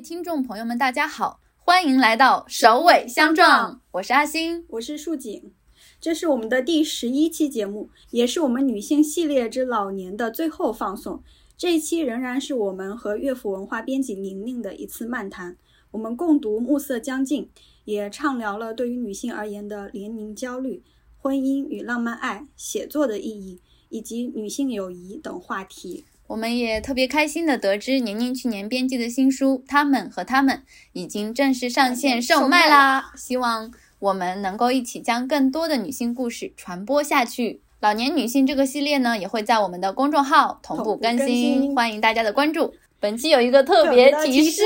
[0.00, 5.52] 听众朋友们，大家好，欢迎来到首尾相撞，我是阿星，我是树景，
[6.00, 11.22] 这是我们的第十一期节目，也是我们女性系列之老年的最后放送。
[11.58, 15.58] 这一期仍然是我们和乐府文化编辑宁宁的一次漫谈，
[15.90, 17.44] 我们共读《暮色将近》，
[17.84, 20.82] 也畅聊了对于女性而言的年龄焦虑、
[21.18, 23.60] 婚姻与浪漫爱、写作的意义
[23.90, 26.06] 以及女性友谊等话题。
[26.30, 30.58] 我们也特别开心的得知，宁宁去年编辑的新书《他们和他们》
[30.92, 33.12] 已经正式上线售卖啦！
[33.16, 37.62] 希望我们能够一起将更多的女性故事传播下去。
[37.80, 42.74] 老年女性这个系列呢，也会在我们的公众号同步更新，欢迎大家的关注。
[43.00, 44.62] 本期有一个特别提示，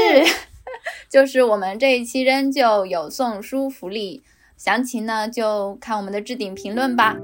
[1.08, 4.22] 就是我们这一期仍旧有送书福利，
[4.58, 7.16] 详情呢就看我们的置顶评论吧。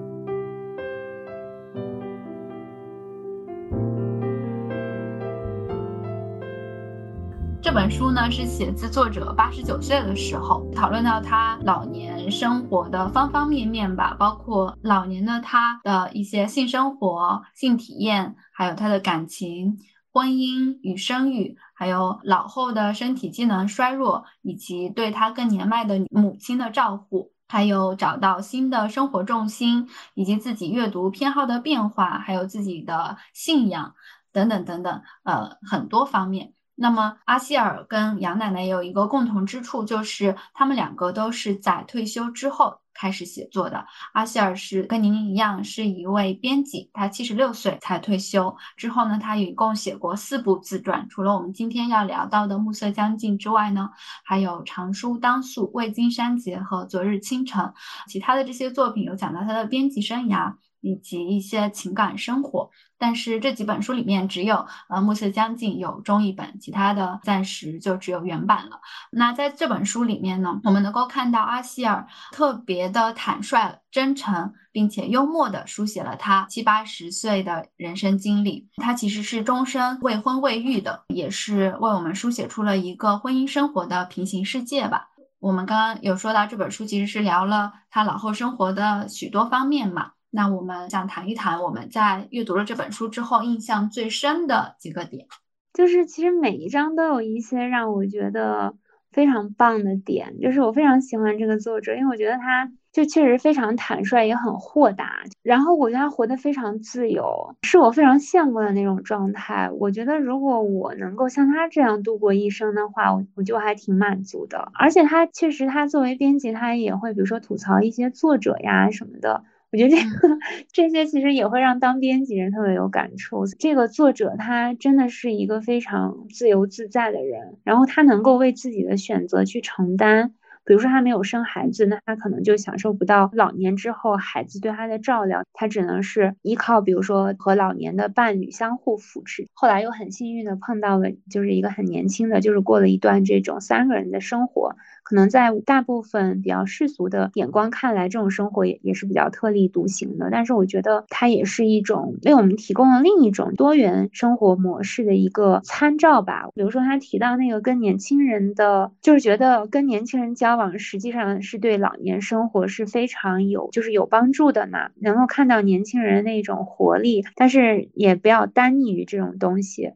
[7.70, 19.78] 这本书呢是写自作者八十九岁的时候，讨论到他老年生活的方方面面吧，包括老年的他的一些性生活、性体验，还有他的感情、
[20.12, 33.94] 婚姻与生育，还有老后的身体机能衰弱，以及对他更年迈的母亲的照顾，还有找到新的生活重心，以及自己阅读偏好的变化，还有自己的信仰
[34.32, 36.52] 等等等等，呃，很多方面。
[36.82, 43.84] 那么阿希尔跟杨奶奶有一个共同之处，就是他们两个都是在退休之后开始写作的。
[44.14, 48.56] 阿希尔是跟您一样，是一位编辑，他七十六岁才退休。
[48.78, 53.90] 之后呢，他一共写过四部自传，除了我们今天要聊到的《暮色将近》之外呢，
[54.24, 57.62] 还有《长书当宿》《未经删节》和《昨日清晨》。
[58.08, 60.54] 其他的这些作品有讲到他的编辑生涯。
[60.80, 68.80] 以及一些情感生活，但是这几本书里面只有呃《暮色将近》有中译本，其他的暂时就只有原版了。
[69.10, 78.68] 那在这本书里面呢，我们能够看到阿希尔特别的坦率、真诚，并且幽默的书写了他七八十岁的人生经历。
[78.76, 85.08] 他其实是终身未婚未育的，也是为我们书写出了一个婚姻生活的平行世界吧。
[85.38, 90.12] 我们刚刚有说到这本书其实是聊了他老后生活的许多方面嘛。
[90.30, 95.26] 那我们想谈一谈我们在阅读了这本书之后印象最深的几个点，
[95.72, 98.74] 就是其实每一章都有一些让我觉得
[99.10, 109.70] 非常棒的点，就是我非常喜欢这个作者，因为我觉得他就确实非常坦率，也很豁达，然后我觉得他活得非常自由，是我非常羡慕的那种状态。
[109.78, 114.70] 我觉得如果我能够像他这样度过一生的话，我我就还挺满足的。
[114.74, 119.44] 而且他确实，他作为编辑，他也会比如说吐槽一些作者呀什么的。
[119.72, 120.38] 我觉得这个
[120.72, 123.46] 这些其实也会让当编辑人特别有感触。
[123.58, 130.34] 这个作者他真的是一个非常自由自在的人，然后他能够为自己的选择去承担。
[130.64, 139.46] 比如说他没有生孩子，那他可能就享受不到老年之后孩子对他的照料，他只能是依靠，比如说和老年的伴侣相互扶持。
[139.54, 144.76] 后来又很幸运的碰到了，就是一个很年轻的，就是过了一段这种三个人的生活。
[145.02, 150.28] 可能在大部分比较世俗的眼光看来，这种生活也也是比较特立独行的。
[150.30, 156.48] 但是我觉得它也是一种为我们提供了另一种多元生活模式的一个参照吧。
[156.54, 164.90] 比如说他提到那个跟年轻人的，就是觉得跟年轻人交往实际上是对老年生活是非常有就是有帮助的嘛。
[165.00, 169.92] 能够看到年轻人那种活力，但是也不要单溺于这种东西。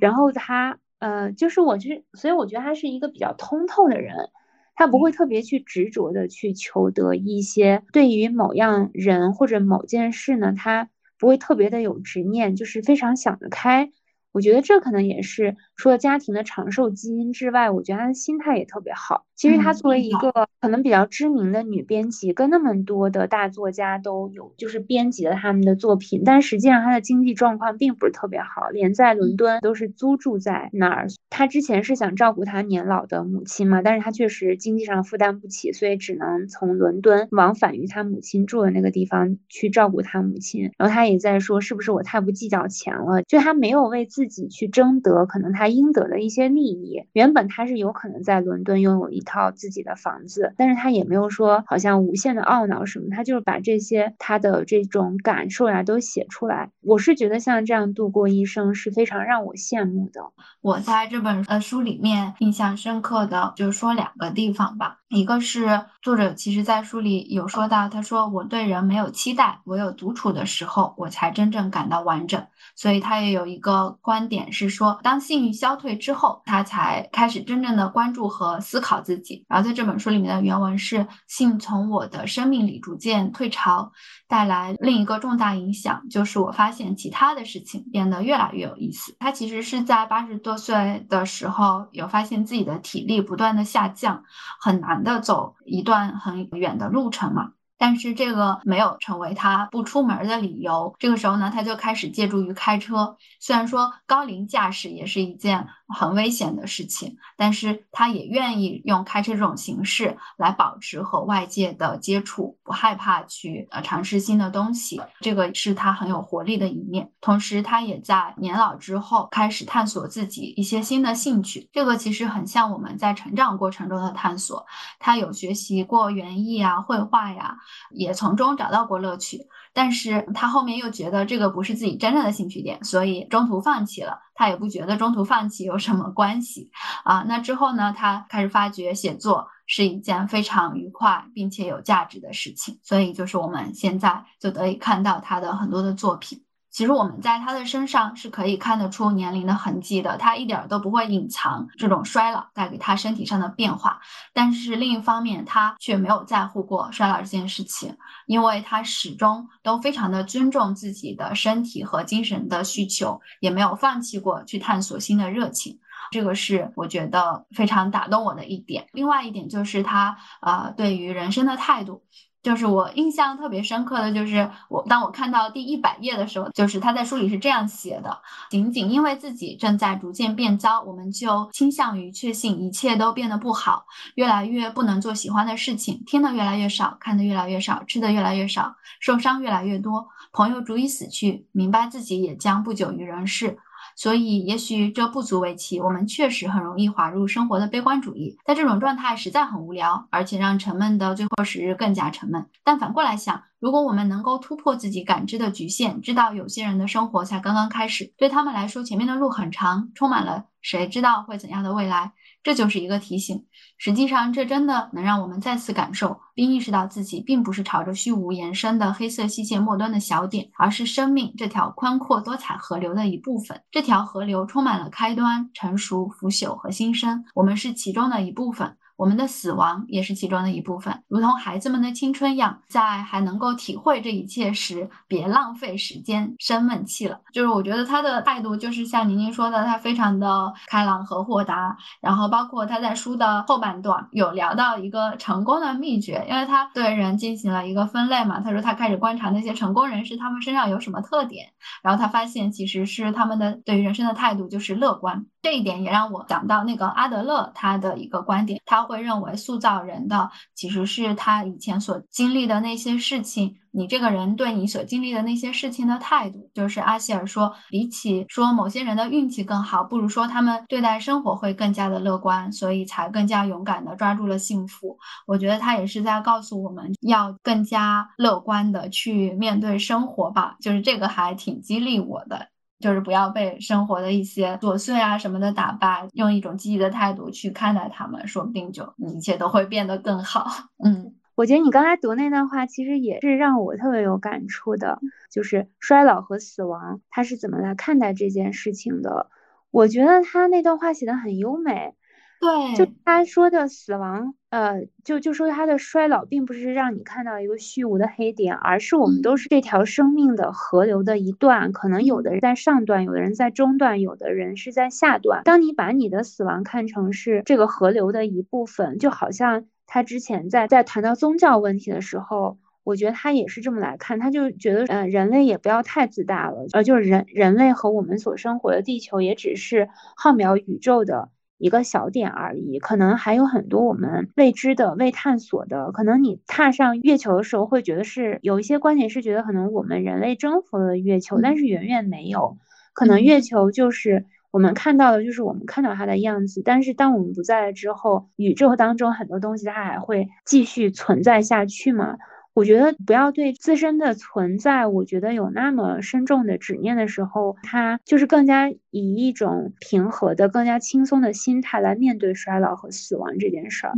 [0.00, 0.78] 然后他。
[0.98, 4.30] 呃，就是我觉得，所以我觉得他是一个比较通透的人，
[4.74, 13.90] 他不会特别去执着的去求得一些对于某样人或者某件事呢，他不会特别的有执念，就是非常想得开。
[14.32, 19.24] 我觉得这可能也是除了家庭的长寿基因之外，我觉得她的心态也特别好。
[19.36, 31.06] 其实她作为一个可能比较知名的女编辑，跟那么多的大作家都有就是编辑了他们的作品，但实际上她的经济状况并不是特别好，连在伦敦都是租住在那儿。
[31.30, 40.70] 她之前是想照顾她年老的母亲嘛，但是她确实经济上负担不起，所以只能从伦敦往返于她母亲住的那个地方去照顾她母亲。
[40.78, 43.22] 然后她也在说，是不是我太不计较钱了？
[43.28, 47.04] 就她没有为自自己去争得可能应得的一些利益。
[47.12, 56.70] 原本他是有可能在伦敦拥有一套自己的房子，但是他也没有说好像无限的懊恼什么，他就是把这些他的这种感受呀都写出来。
[56.82, 60.20] 我是觉得像这样度过一生是非常让我羡慕的。
[60.60, 72.44] 我在这本呃书里面印象深刻的就是说两个地方吧，一个是作者其实在书里有说到，他说我对人没有期待，我有独处的时候，我才真正感到完整。
[72.74, 79.44] 所以他也有一个观点是说，当性欲消退之后，他才开始真正的关注和思考自己。
[79.48, 83.92] 然后在这本书里面的原文是：性从我的生命里逐渐退潮，
[84.28, 89.16] 带来另一个重大影响，就是我发现其他的事情变得越来越有意思。
[89.18, 94.24] 他其实是在八十多岁的时候，有发现自己的体力不断的下降，
[94.60, 97.52] 很难的走一段很远的路程嘛。
[97.78, 100.96] 但是这个没有成为他不出门的理由。
[100.98, 103.18] 这个时候呢，他就开始借助于开车。
[103.38, 115.00] 虽然说高龄驾驶也是一件很危险的事情，但是他也愿意用开车这种形式来保持和外界的接触，不害怕去呃尝试新的东西。
[115.20, 117.10] 这个是他很有活力的一面。
[117.20, 121.68] 同时，他也在年老之后开始探索自己一些新的兴趣。
[121.72, 124.66] 这个其实很像我们在成长过程中的探索。
[124.98, 127.56] 他有学习过园艺啊、绘画呀。
[127.90, 134.25] 也从中找到过乐趣，但是他后面又觉得这个不是自己真正的兴趣点，所以中途放弃了。
[134.36, 136.70] 他也不觉得中途放弃有什么关系
[137.02, 137.24] 啊。
[137.26, 146.45] 那之后呢，他开始发觉写作是一件非常愉快并且有价值的事情，所以就是我们现在就得以看到他的很多的作品。
[146.76, 153.98] 其实我们在他的身上是可以看得出年龄的痕迹的，他一点都不会隐藏这种衰老带给他身体上的变化。
[154.34, 157.96] 但是另一方面，他却没有在乎过衰老这件事情，
[158.26, 165.78] 因为他始终都非常的尊重自己的身体和精神的需求，也没有放弃过去探索新的热情。
[166.10, 168.86] 这个是我觉得非常打动我的一点。
[168.92, 172.02] 另外一点就是他呃对于人生的态度。
[172.46, 178.16] 就是我印象特别深刻的就是我当我看到第一百页的时候，就是他在书里是这样写的：
[178.48, 183.84] 仅仅因为自己正在逐渐变糟，我们就倾向于确信一切都变得不好，
[184.14, 193.58] 越来越不能做喜欢的事情，听得越来越少，看得越来越少，吃的越来越少，受伤越来越多，朋友逐一死去，明白自己也将不久于人世。
[193.96, 195.80] 所以，也许这不足为奇。
[195.80, 202.46] 我们确实很容易滑入生活的悲观主义，在这种状态实在很无聊，而且让沉闷的最后时日更加沉闷。
[202.62, 212.12] 但反过来想，如果我们能够突破自己感知的局限，知道有些人的生活才刚刚开始，对他们来说前面的路很长，充满了谁知道会怎样的未来。
[212.46, 213.44] 这就是一个提醒。
[213.76, 223.60] 实际上，这真的能让我们再次感受并意识到自己并不是朝着虚无延伸的黑色细线末端的小点，而是生命这条宽阔多彩河流的一部分。
[223.72, 228.76] 这条河流充满了开端、成熟、腐朽和新生，我们是其中的一部分。
[228.96, 237.20] 我们的死亡也是其中的一部分，如同孩子们的青春一样，在还能够体会这一切时，别浪费时间生闷气了。
[237.32, 241.76] 就是我觉得他的态度，就是像宁宁说的，他非常的开朗和豁达。
[242.00, 248.40] 然后包括他在书的后半段有聊到一个成功的秘诀，因为他对人进行了一个分类嘛。
[248.40, 251.48] 他说他开始观察那些成功人士，他们身上有什么特点，
[251.82, 255.26] 然后他发现其实是他们的对于人生的态度就是乐观。
[255.46, 266.50] 这一点也让我想到那个阿德勒他的一个观点，他会认为塑造人的其实是他以前所经历的那些事情，你这个人对你所经历的那些事情的态度。
[266.52, 274.98] 就是阿希尔说，比起说某些人的运气更好，不如说他们对待生活会更加的乐观，所以才更加勇敢的抓住了幸福。
[275.28, 282.48] 我觉得他也是在告诉我们要更加乐观的去面对生活吧，就是这个还挺激励我的。
[282.78, 290.46] 就是不要被生活的一些琐碎啊什么的打败，用一种积极的态度去看待他们，说不定就一切都会变得更好。
[290.84, 299.30] 嗯，我觉得你刚才读那段话，其实也是让我特别有感触的，就是衰老和死亡，他是怎么来看待这件事情的？
[299.70, 301.94] 我觉得他那段话写的很优美。
[302.38, 315.42] 对，就他说的死亡，呃，就就说他的衰老，并不是让你看到一个虚无的黑点，而是我们都是这条生命的河流的一段，可能有的人在上段，有的人在中段，有的人是在下段。
[315.44, 331.28] 当你把你的死亡看成是这个河流的一部分，就好像他之前在在谈到宗教问题的时候，我觉得他也是这么来看，他就觉得，呃，人类也不要太自大了，呃，就是人人类和我们所生活的地球也只是浩渺宇宙的。
[331.58, 335.90] 一个小点而已，可能还有很多我们未知的、未探索的。
[335.92, 342.58] 可能你踏上月球的时候，会觉得是有一些观点是觉得可能我们人类征服了月球，但是远远没有。
[342.92, 346.62] 可能月球就是我们看到的，就是我们看到它的样子。
[346.64, 352.16] 但是当我们不在了之后，宇宙当中很多东西它还会继续存在下去嘛？
[352.56, 363.92] 我觉得不要对自身的存在，我觉得有那么深重的执念的时候，他就是更加以一种平和的、更加轻松的心态来面对衰老和死亡这件事儿。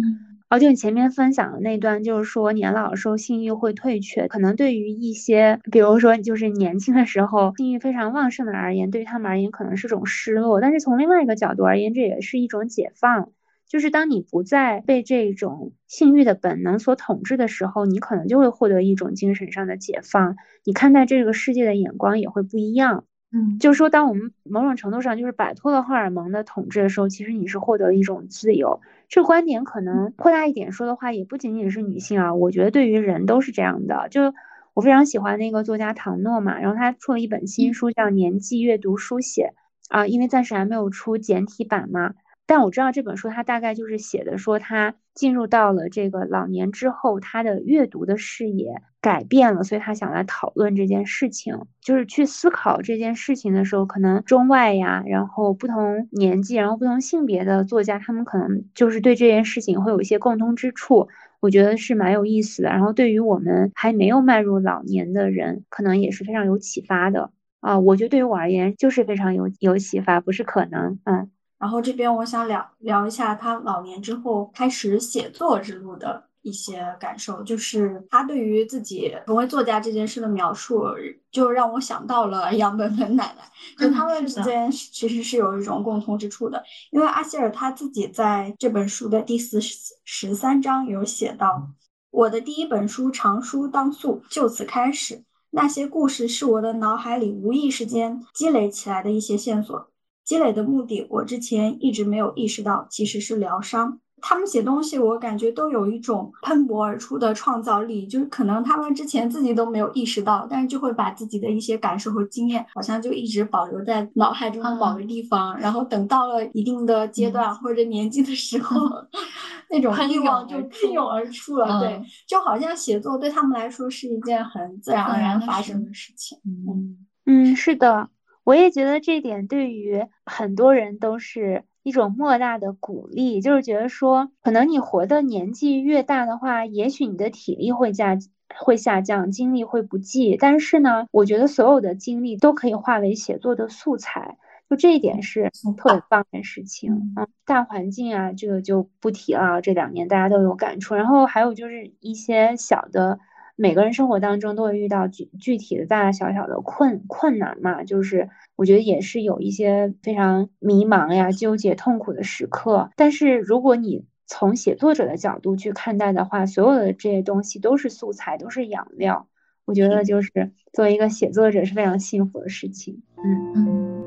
[0.50, 13.30] 哦，就你前面分享的那段，就是说年老的时候性欲会退却，可能对于一些，比如说就是年轻的时候性欲非常旺盛的人而言，对于他们而言可能是种失落，但是从另外一个角度而言，这也是一种解放。
[13.68, 23.04] 就是当你不再被这种性欲的本能所统治的时候，你可能就会获得一种精神上的解放，你看待这个世界的眼光也会不一样。
[23.30, 28.80] 嗯，就是说，当我们某种程度上就是摆脱了荷尔蒙的统治的时候，其实你是获得一种自由。
[29.10, 34.08] 这个观点可能扩大一点说的话，也不仅仅是女性啊，我觉得对于人都是这样的。
[34.10, 34.32] 就
[34.72, 39.52] 我非常喜欢那个作家唐诺嘛，然后他出了一本新书叫《年纪阅读书写》
[39.94, 42.14] 啊，因为暂时还没有出简体版嘛。
[42.48, 61.06] 但我知道这本书，它大概就是写的说，他进入到了这个老年之后，他的阅读的视野改变了，所以他想来讨论这件事情，就是去思考这件事情的时候，可能中外呀，然后不同年纪，然后不同性别的作家，他们可能就是对这件事情会有一些共通之处，
[61.40, 62.70] 我觉得是蛮有意思的。
[62.70, 67.78] 然后对于我们还没有迈入老年的人，可能也是非常有启发的啊。
[67.78, 71.30] 我觉得对于我而言，就是非常有有启发，不是可能，嗯。
[71.58, 80.84] 然后这边我想聊聊一下他老年之后开始写作之路的一些感受，就是他对于自己成为作家这件事的描述，
[81.30, 83.42] 就让我想到了杨本本奶奶，
[83.76, 86.62] 就他们之间其实是有一种共通之处的，
[86.92, 91.68] 因为阿希尔他自己在这本书的第四十三章有写到，
[92.10, 99.90] 我的第一本书长书当素就此开始，那些故事是我的脑海里无意识间积累起来的一些线索。
[100.28, 103.98] 积累的目的，我之前一直没有意识到，其实是疗伤。
[104.20, 118.76] 他们写东西，我感觉都有一种喷薄而出的创造力，就是可能他们之前自己都没有意识到，但是就会把自己的一些感受和经验，好像就一直保留在脑海中的某个地方，然后等到了一定的阶段或者年纪的时候，
[119.70, 121.80] 那种欲望就喷涌而出了。
[121.80, 126.36] 对，就好像写作对他们来说是一件很自然而然发生的事情。
[126.44, 128.10] 嗯嗯，是的。
[128.48, 138.16] 我也觉得这点对于很多人都是一种莫大的鼓励，就是觉得说，可能你活的年纪越大的话，也许你的体力会下
[138.58, 144.38] 会下降，精力会不济，但是呢，我觉得所有的精力都可以化为写作的素材，
[144.70, 147.12] 就这一点是特别棒的事情。
[147.18, 150.94] 嗯，大环境啊，这个就不提了，这两年大家都有感触。
[150.94, 153.18] 然后还有就是一些小的。
[153.60, 162.88] 每个人生活当中都会遇到具具体的大大小小的困困难嘛，就是我觉得也是有一些非常迷茫呀、纠结、痛苦的时刻。
[162.94, 169.26] 但是如果你从写作者的角度去看待的话，所有的这些东西都是素材，都是养料。
[169.64, 173.02] 我觉得就是作为一个写作者是非常幸福的事情。
[173.16, 173.97] 嗯嗯。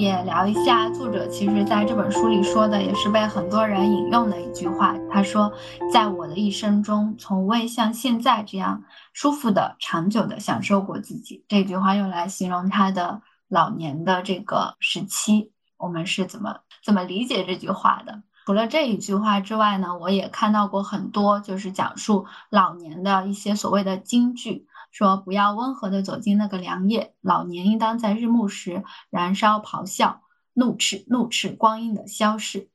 [0.00, 4.96] 也聊一下作者，其实在这本书里说的，也是被很多人引用的一句话。
[5.12, 5.52] 他说
[5.92, 15.52] ：“在我的一生中，从未像现在这样舒服的、长久的享受过自己。”这句话用来形容他的老年的这个时期。
[15.76, 18.22] 我们是怎么怎么理解这句话的？
[18.46, 24.66] 除了这一句话之外呢，我也看到过很多，就是讲述老年的一些所谓的金句。
[24.90, 32.68] 说不要温和地走进那个凉夜，老年应当在日暮时燃烧咆哮，怒斥怒斥光阴的消逝。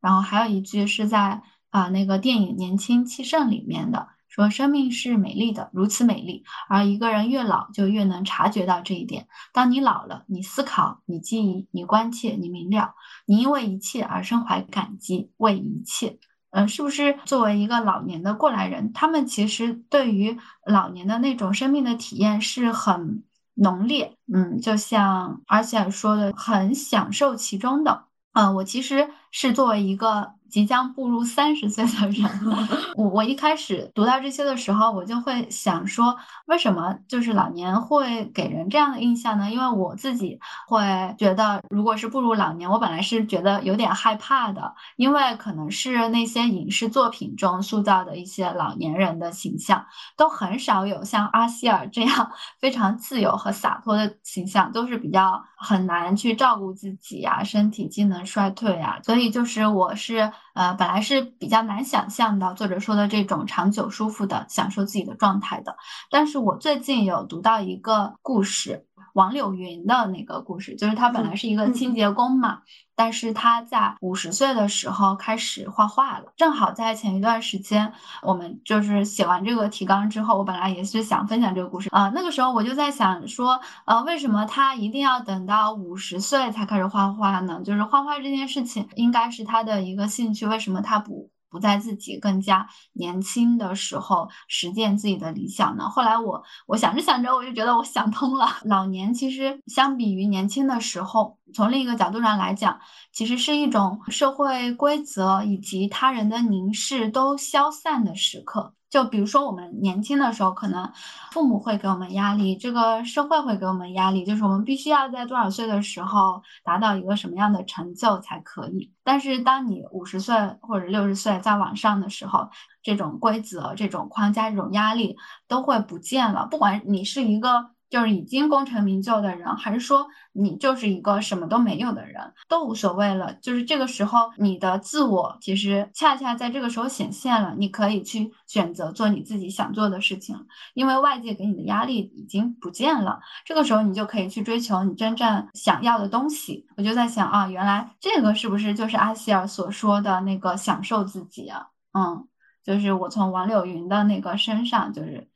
[0.00, 9.28] 然后还有一句是在啊那个电影《年轻气盛》里面的，说生命是美丽的，如此美丽，而一个人越老就越能察觉到这一点。
[9.52, 12.94] 当你老了，你思考，你记忆，你关切，你明了，
[13.26, 16.18] 你因为一切而深怀感激，为一切。
[16.52, 23.22] 嗯，是不是作为一个老年的过来人，他们其实对于老年的那种生命的体验是很
[23.54, 28.04] 浓烈，嗯，就像而且说的很享受其中的。
[28.32, 30.34] 嗯，我其实是作为一个。
[30.52, 39.50] 即将步入三十岁的人了，我我一开始读到这些的时候，我就会想说，为什么就是老年会给人这样的印象呢？
[39.50, 49.86] 因为我自己会觉得，如果是步入老年，我本来是觉得有点害怕的，因为可能是那些影视作品中塑造的一些老年人的形象，
[50.18, 52.30] 都很少有像阿希尔这样
[52.60, 60.30] 非常自由和洒脱的形象，都是比较很难去照顾自己呀，身体机能衰退啊，所以就是我是。
[60.54, 65.76] 呃，本来是比较难想象的作者说的这种长久舒服的享受自己的状态的，
[66.10, 72.60] 但是我最近有读到一个故事，王柳云的那个故事，就是他本来是一个清洁工嘛，
[72.94, 76.32] 但是他在五十岁的时候开始画画了。
[76.36, 77.92] 正好在前一段时间，
[78.22, 82.10] 我们就是写完这个提纲之后，我本来也是想分享这个故事啊。
[82.14, 87.60] 那个时候我就在想说，呃，为什么他一定要等到五十岁才开始画画呢？
[87.64, 91.31] 就是画画这件事情应该是他的一个兴趣，为什么他不？
[91.52, 95.88] 不在自己更加年轻的时候实践自己的理想呢？
[95.90, 98.48] 后来我我想着想着，我就觉得我想通了。
[98.64, 102.80] 老年其实相比于年轻的时候，从另一个角度上来讲，
[103.12, 108.74] 其实是一种社会规则以及他人的凝视都消散的时刻。
[108.92, 110.92] 就比如说，我们年轻的时候，可能
[111.30, 118.92] 父母会给我们压力，这个社会会给我们压力，就是我们必须要在多少岁的时候达到一个什么样的成就才可以。
[119.02, 122.50] 但是，当你五十岁或者六十岁再往上的时候，
[122.82, 125.16] 这种规则、这种框架、这种压力
[125.48, 126.46] 都会不见了。
[126.50, 127.70] 不管你是一个。
[127.92, 133.34] 就是已经功成名就的人，还是说你就是一个什么都没有的人，都无所谓了。
[133.34, 137.54] 就是这个时候，你的自我其实恰恰在这个时候显现了。
[137.58, 140.34] 你可以去选择做你自己想做的事情，
[140.72, 143.20] 因为外界给你的压力已经不见了。
[143.44, 146.66] 这个时候，你就可以去追求你真正想要的东西。
[146.78, 151.66] 我就在想啊，原来这个是不是就是阿希尔所说的那个享受自己啊？
[151.92, 152.26] 嗯，
[152.64, 155.28] 就是我从王柳云的那个身上，就是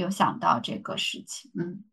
[0.00, 1.84] 有想到这个事情，嗯。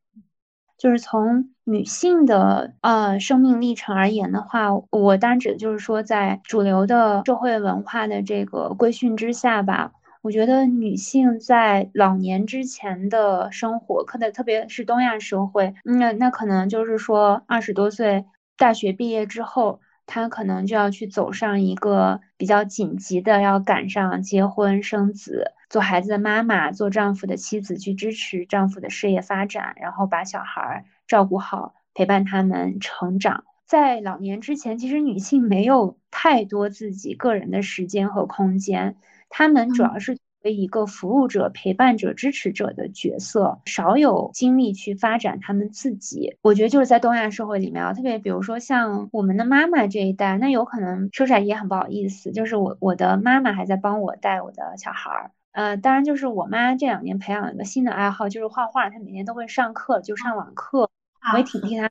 [0.78, 18.26] 就是从女性的呃生命历程而言的话，我当然指的就是说，在主流的社会文化的这个规训之下吧，我觉得女性在老年之前的生活，可能特别是东亚社会，那那可能就是说二十多岁
[18.58, 19.80] 大学毕业之后。
[20.06, 33.44] 她可能就要去走上一个比较紧急的，要赶上结婚生子、做孩子的妈妈、做丈夫的妻子，去支持丈夫的事业发展，然后把小孩照顾好，陪伴他们成长。
[33.66, 38.98] 在老年之前，其实女性没有太多自己个人的时间和空间，
[39.30, 40.18] 她们主要是。
[40.46, 46.38] 为一个服务者、陪伴者、支持者的角色，少有精力去发展他们自己。
[46.44, 55.32] 我觉得就是在东亚社会里面啊，特别比如说像我们的妈妈这一代，那有可能说出来也很不好意思，就是我我的妈妈还在帮我带我的小孩儿。
[55.52, 60.92] 呃，当然就是我妈这两年培养了一个新的爱好，就是画画，她每天都会上课，就上网课，
[61.34, 61.90] 我也挺替她，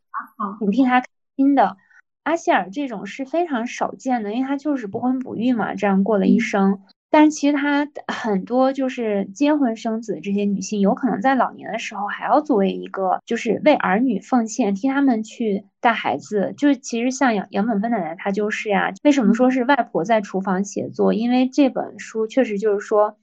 [0.60, 1.76] 挺替她开心的。
[2.22, 6.80] 阿希尔这种是非常少见的，因为他就是不婚不育嘛，这样过了一生。
[7.16, 16.52] 但其实她很多就是结婚生子这些女性，有可能在老年的时候还要作为一个，就是为儿女奉献，替他们去带孩子。
[16.58, 18.92] 就其实像杨杨本芬奶奶她就是呀。
[19.04, 21.14] 为什么说是外婆在厨房写作？
[21.14, 23.16] 因为这本书确实就是说。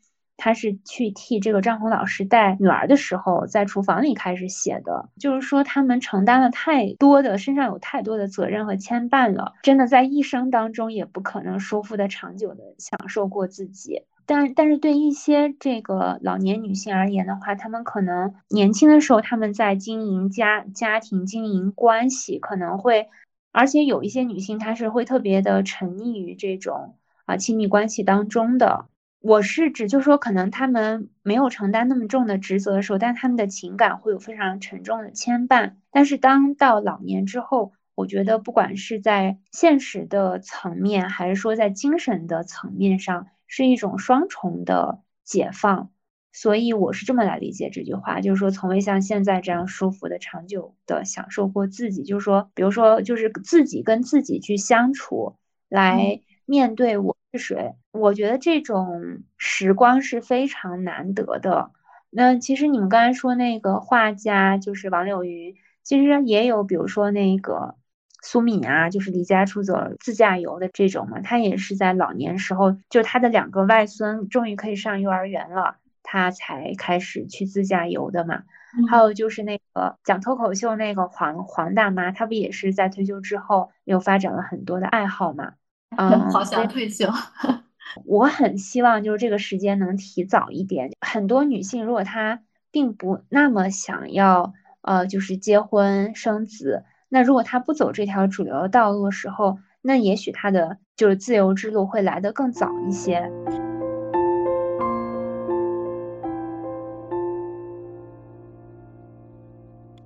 [0.44, 14.02] 她是去替这个张红老师带女儿的时候，在厨房里开始写的，就是说他们承担了太多的，身上有太多的责任和牵绊了，真的在一生当中也不可能舒服的、长久的享受过自己。
[14.26, 23.10] 但但是对一些这个老年女性而言的话，她们可能年轻的时候，她们在经营家家庭、经营关系，可能会，
[23.52, 28.86] 而且有一些女性她是会特别的沉溺于这种啊亲密关系当中的。
[29.22, 35.74] 我是指，就是说，可能他们没有承担那么重的职责的时候，但他们的情感会有非常沉重的牵绊。
[35.92, 45.92] 但是，当到老年之后，我觉得不管是在现实的层面，还是说在精神的层面上，是一种双重的解放。
[46.34, 52.02] 所以，我是这么来理解这句话，就是说，从未像现在这样舒服的、长久的享受过自己。
[52.02, 55.36] 就是说，比如说，就是自己跟自己去相处，
[55.70, 57.11] 来面对我。
[57.34, 57.76] 是谁？
[57.92, 61.72] 我觉得这种时光是非常难得的。
[62.10, 67.76] 那其实你们刚才说那个画家就是王柳云，其实也有，比如说那个
[68.22, 71.22] 苏敏啊，就是离家出走自驾游的这种嘛。
[71.22, 78.44] 他也是在老年时候，就他的两个外孙终于可以上幼儿园了，他才开始去自驾游的嘛。
[78.90, 85.54] 还有就是那个讲脱口秀那个黄黄大妈，她不也是在退休之后又发展了很多的爱好嘛？
[85.98, 87.08] 嗯， 好想退休。
[88.06, 90.92] 我很希望就是这个时间能提早一点。
[91.02, 103.30] 很多女性如果她并不那么想要，呃，就是结婚生子，那如果她不走这条主流的道路的时候，那也许她的就是自由之路会来得更早一些。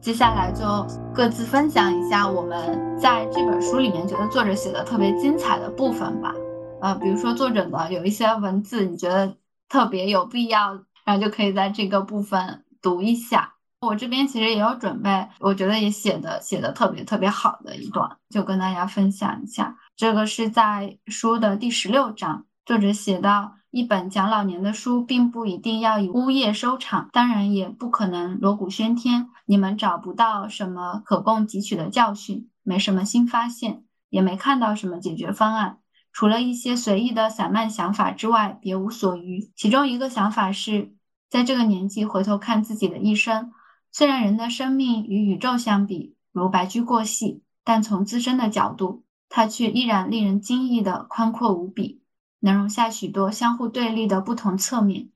[0.05, 0.63] 接下来就
[1.15, 6.31] 各自分享一下我们在这本书里面觉得作者写的特别精彩的部分吧。
[6.79, 9.35] 呃，比如说作者的有一些文字，你觉得
[9.67, 10.73] 特别有必要，
[11.05, 13.55] 然后就可以在这个部分读一下。
[13.81, 19.75] 我这边其实也有准备，我觉得也写的写的特别特别好的一段，就跟大家分享一下。
[19.95, 29.30] 这个是在书的第十六章，作者写到：一本讲老年的书，并不一定要以呜咽收场，当然也不可能锣鼓喧天。
[29.45, 35.78] 你们找不到什么可供汲取的教训，没什么新发现，也没看到什么解决方案。
[36.12, 39.51] 除了一些随意的散漫想法之外，别无所余。
[39.56, 40.95] 其中一个想法是，
[41.30, 43.51] 在这个年纪回头看自己的一生，
[43.91, 52.01] 虽然人的生命与宇宙相比如白驹过隙，但从自身的角度，它却依然令人惊异的宽阔无比，
[52.45, 55.10] 能容下许多相互对立的不同侧面。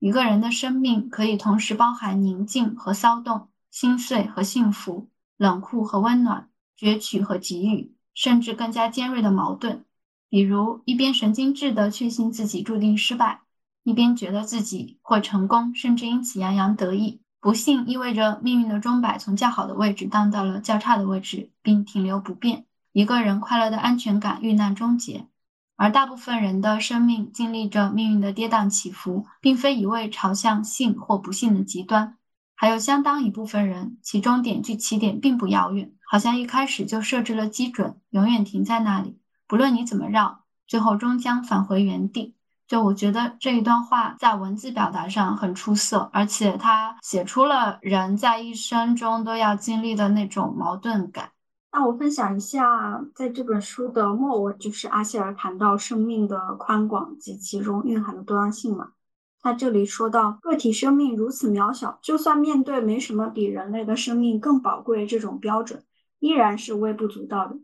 [0.00, 9.84] 一个人的生命可以同时包含宁静和骚动，心碎和幸福，冷酷和温暖，攫取和给予，甚至更加尖锐的矛盾。
[10.28, 13.42] 比如，一边神经质地确信自己注定失败，
[13.84, 17.20] 一边觉得自己会成功，甚至因此洋洋得意。
[17.38, 22.64] 不幸意味着命运的钟摆从较好的位置荡到了较差的位置，并停留不变。
[22.90, 25.28] 一个人快乐的安全感遇难终结，
[25.76, 32.16] 而大部分人的生命经历着命运的跌宕起伏，并非一味朝向幸或不幸的极端。
[32.54, 39.18] 还有相当一部分人，其终点距起点并不遥远，好像一开始就设置了基准，永远停在那里。
[39.48, 42.36] 不论你怎么绕，最后终将返回原地。
[42.66, 51.30] 就我觉得这一段话在文字表达上很出色，而且他写出了人在一生中都要经历的那种矛盾感。
[51.76, 58.92] 那我分享一下，在这本书的末尾，就是阿希尔谈到生命的宽广及其中蕴含的多样性嘛。
[59.42, 65.82] 他这里说到，个体生命如此渺小，就算面对没什么比人类的生命更宝贵这种标准，
[66.20, 67.56] 依然是微不足道的。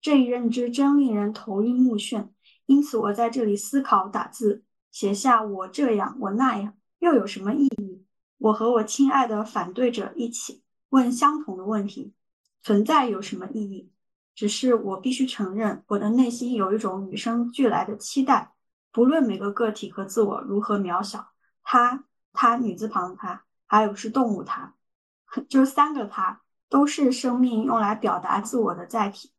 [0.00, 2.28] 这一认知真令人头晕目眩，
[2.64, 8.02] 因此我在这里思考打字，写下我这样我那样又有什么意义？
[8.38, 12.14] 我和我亲爱的反对者一起问相同的问题：
[12.68, 13.90] 存在有什么意义？
[14.34, 18.52] 只是我必须承认，我的内心有一种与生俱来的期待，
[18.92, 21.30] 不论每个个体和自我如何渺小，
[21.62, 22.04] 他、
[22.34, 24.74] 他女字旁的他，还有是动物他，
[25.48, 29.32] 就是三个他，都是生命用来表达自我的载体。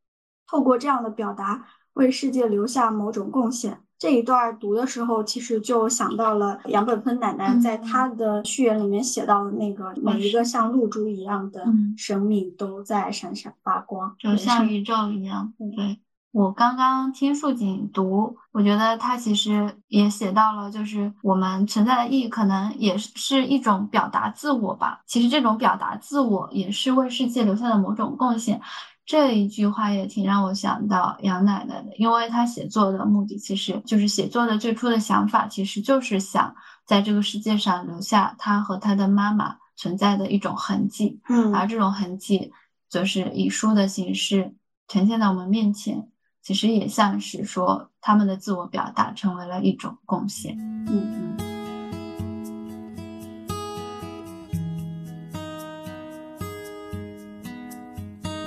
[0.48, 3.86] 透过这样的表达，为世界留下某种贡献。
[4.00, 11.66] 这一段读的时候，其实就想到了杨本芬奶奶在她的序言里面写到的那个每一个像露珠一样的
[11.98, 15.54] 生命都在闪闪发光，就像宇宙一样。
[15.76, 16.00] 对
[16.32, 25.02] 我刚刚听树锦读，我觉得他其实也写到了，就是我们存在的意义可能也是一种表达自我吧。
[25.08, 28.62] 其实这种表达自我，也是为世界留下的某种贡献。
[29.10, 41.20] 这一句话也挺让我想到杨奶奶的，因为她写作的目的其实就是写作的最初的想法，其实就是想在这个世界上留下她和她的妈妈存在的一种痕迹。
[41.28, 42.54] 嗯，而这种痕迹
[42.88, 44.54] 就是以书的形式
[44.88, 46.08] 呈现在我们面前，
[46.44, 50.56] 其实也像是说他们的自我表达成为了一种贡献。
[50.86, 51.49] 嗯嗯。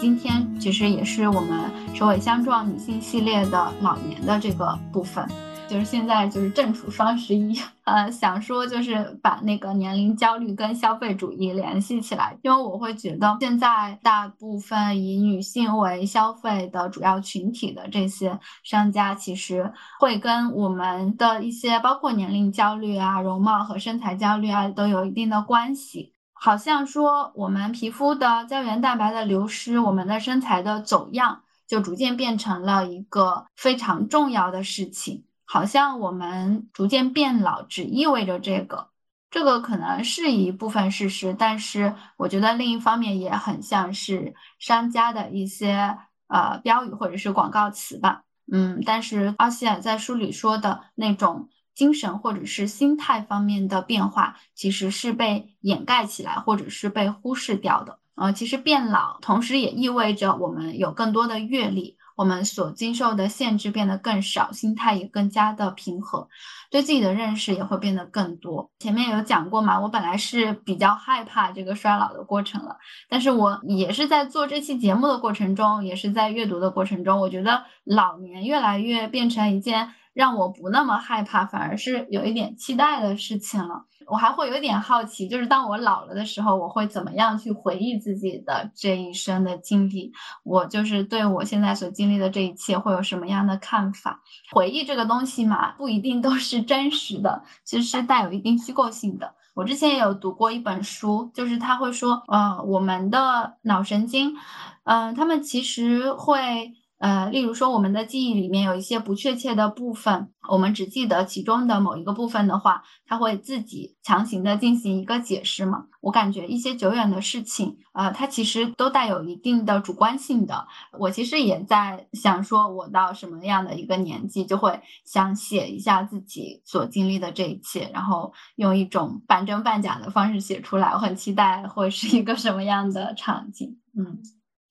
[0.02, 5.24] 今天其实也是我们首尾相撞女性系列的老年的这个部分，
[5.68, 26.12] 就是现在就是正处双十一，呃，想说就是把那个年龄焦虑跟消费主义联系起来，因为我会觉得现在大部分以女性为消费的主要群体的这些商家，其实会跟我们的一些包括年龄焦虑啊、容貌和身材焦虑啊都有一定的关系。
[26.44, 35.22] 好像说我们皮肤的胶原蛋白的流失，我们的身材的走样，就逐渐变成了一个非常重要的事情。
[35.44, 38.88] 好像我们逐渐变老，只意味着这个，
[39.30, 48.24] 这个可能是一部分事实，但是我觉得另一方面也很像是商家的一些呃标语或者是广告词吧。
[48.50, 51.50] 嗯，但是奥西尔在书里说的那种。
[51.74, 57.98] 精神或者是心态方面的变化，其实是被掩盖起来，或者是被忽视掉的。
[58.14, 66.28] 呃，其实变老，同时也意味着我们有更多的阅历，我们所经受的限制变得更少，心态也更加的平和，
[66.70, 68.70] 对自己的认识也会变得更多。
[68.78, 72.76] 前面有讲过嘛，我本来是比较害怕这个衰老的过程了，
[73.08, 79.94] 但是我也是在做这期节目的过程中，也是在阅读的过程中，我觉得老年越来越变成一件。
[80.14, 83.86] 让我不那么害怕，反而是有一点期待的事情了。
[84.08, 90.12] 我还会有一点好奇，就是当我老了的时候，我会怎么样去回忆自己的这一生的经历？
[90.42, 94.20] 我就是对我现在所经历的这一切会有什么样的看法？
[94.50, 99.34] 回忆这个东西嘛，不一定都是真实的，其实是带有一定虚构性的。
[99.54, 104.34] 我之前也有读过一本书，就是他会说，呃，我们的脑神经，
[104.82, 106.74] 嗯，他们其实会。
[107.02, 115.86] 呃，例如说，我们的记忆里面有一些不确切的部分，我们只记得其中的某一个部分的话，它会自己强行的进行一个解释嘛。
[116.00, 120.68] 我感觉一些久远的事情，呃，它其实都带有一定的主观性的。
[120.96, 130.90] 我其实也在想说，我到什么样的一个年纪，就会想写一下自己所经历的这一切，然后用一种半真半假的方式写出来。
[130.92, 133.76] 我很期待会是一个什么样的场景。
[133.98, 134.18] 嗯，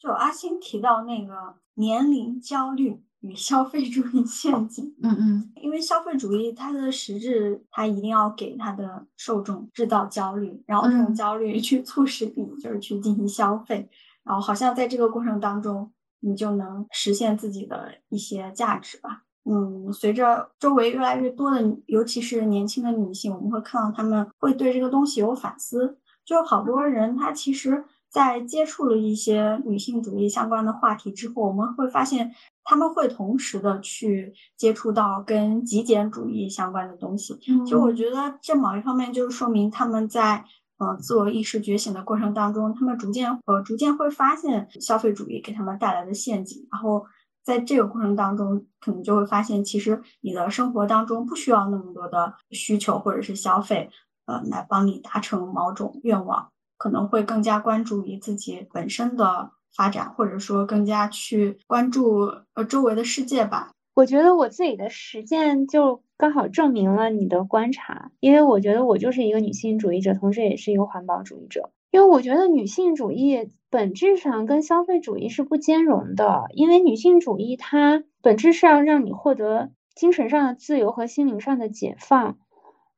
[0.01, 1.55] 就阿星提到那个。
[1.75, 4.93] 年龄焦虑与消费主义陷阱。
[5.01, 13.89] 嗯嗯，因为消费主义它的实质，它一定要给它的受众制造焦虑，然后这种焦虑去促使你就是去进行消费，
[14.23, 19.23] 然后好像在这个过程当中，你就能实现自己的一些价值吧。
[19.45, 27.85] 嗯，随着周围越来越多的，尤其是年轻的女性，我们会看到她们会对这个东西有反思，就好多人他其实。
[28.11, 37.39] 在接触了一些女性主义相关的话题之后，我们会发现他们会同时的去接触到跟极简主义相关的东西。
[37.65, 40.43] 就我觉得这某一方面就是说明他们在
[40.77, 47.05] 呃自我意识觉醒的过程当中，他们逐渐呃逐渐会发现消费主义给他们带来的陷阱，然后
[47.45, 53.89] 在这个过程当中，可能就会发现其实你的生活当中不需要那么多的需求或者是消费，
[54.25, 56.51] 呃来帮你达成某种愿望。
[56.81, 62.21] 可能会更加关注于自己本身的发展，或者说更加去关注
[62.55, 63.69] 呃周围的世界吧。
[63.93, 71.69] 我觉得我自己的实践就刚好证明了你的观察，因为我觉得我就是一个女性主义者，同时也是一个环保主义者。
[71.91, 82.37] 因为我觉得女性主义本质上跟消费主义是不兼容的，因为女性主义它本质上让你获得精神上的自由和心灵上的解放。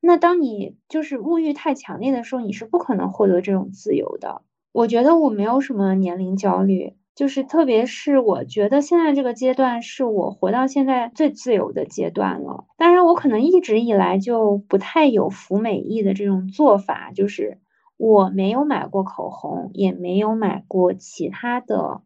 [0.05, 4.41] 那当你就是物欲太强烈的时候，你是不可能获得这种自由的。
[4.73, 12.65] 我觉得我没有什么年龄焦虑，就是特别是我觉得现在这个阶段是我活到现在最自由的阶段了。
[12.75, 17.59] 当然，我可能一直以来就不太有服美役的这种做法，就是
[17.95, 22.01] 我没有买过口红，也没有买过其他的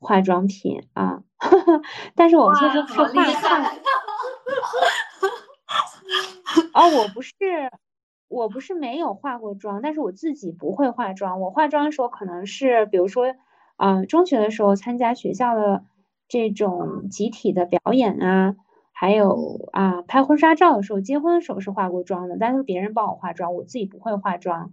[0.00, 1.24] 化妆品啊。
[2.16, 3.26] 但是我确实是化看。
[6.74, 7.32] 哦，我不是，
[8.28, 11.40] 我不是没有化过妆，但是我自己不会化妆。
[11.40, 13.34] 我化妆的时候可能是，比如说，
[13.76, 15.84] 啊，中学的时候参加学校的
[16.28, 18.56] 这种集体的表演啊，
[18.92, 24.72] 还有啊拍婚纱照的时候，结婚的时候是化过妆的，但是别人帮我化妆，我自己不会化妆。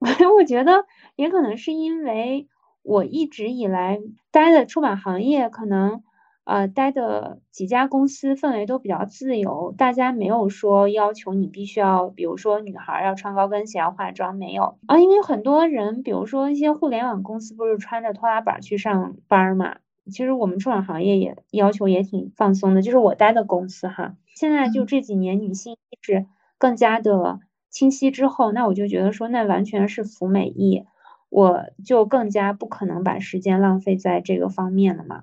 [0.38, 2.48] 我觉得也可能是因为
[2.82, 6.02] 我一直以来待的出版行业可能。
[6.44, 14.98] 呃，待的几家公司氛围都比较自由，大家没有说要求你必须要，比如说女孩要穿高跟鞋要化妆，没有啊。
[14.98, 19.76] 因为很多人，比如说一些互联网公司，不是穿着拖拉板去上班嘛。
[20.10, 24.16] 其实我们出版行业也要求也挺放松的，就是我待的公司哈。
[24.34, 26.26] 现在就这几年女性意识
[26.58, 30.84] 更加的清晰之后，那我就觉得说，那完全是服美役，
[31.28, 35.22] 我就更加不可能把时间浪费在这个方面了嘛。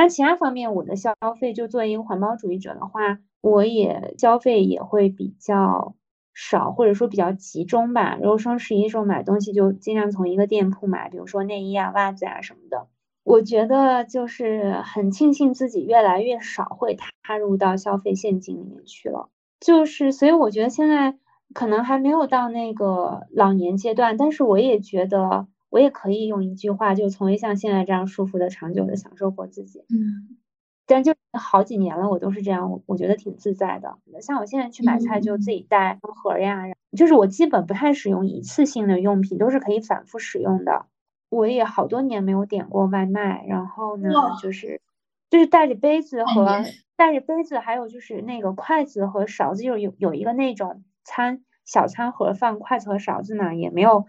[0.00, 5.96] 但其他方面，我的消费就作为一个环保主义者的话，我也消费也会比较
[6.32, 8.16] 少，或者说比较集中吧。
[8.20, 12.86] 然后双十一时候买东西就尽量从一个店铺买，比如说内衣啊、袜子啊什么的。
[13.24, 19.30] 我觉得就是很庆幸自己越来越少会踏入到消费陷阱里面去了。
[19.58, 21.18] 就是所以我觉得现在
[21.52, 25.48] 可能还没有到那个老年阶段，但是我也觉得。
[25.70, 29.80] 我也可以用一句话，就从未像现在这样舒服的、长久的享受过自己。
[29.90, 30.38] 嗯，
[30.86, 33.98] 但就好几年了，我都是这样，我我觉得挺自在的。
[34.22, 36.64] 像我现在去买菜，就自己带装盒呀，
[36.96, 40.86] 就是我基本不太使用一次性的用品，都是可以反复使用的。
[41.28, 44.08] 我也好多年没有点过外卖，然后呢，
[44.40, 44.80] 就是
[45.28, 46.64] 就是带着杯子和
[46.96, 54.06] 带着杯子，还有就是那个筷子和勺子，就是有有一个那种餐小餐盒放筷子和勺子嘛，也没有。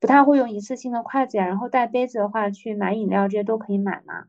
[0.00, 4.24] 不太会用一次性的筷子呀，然后带杯子的话，去买饮料这些都可以买嘛。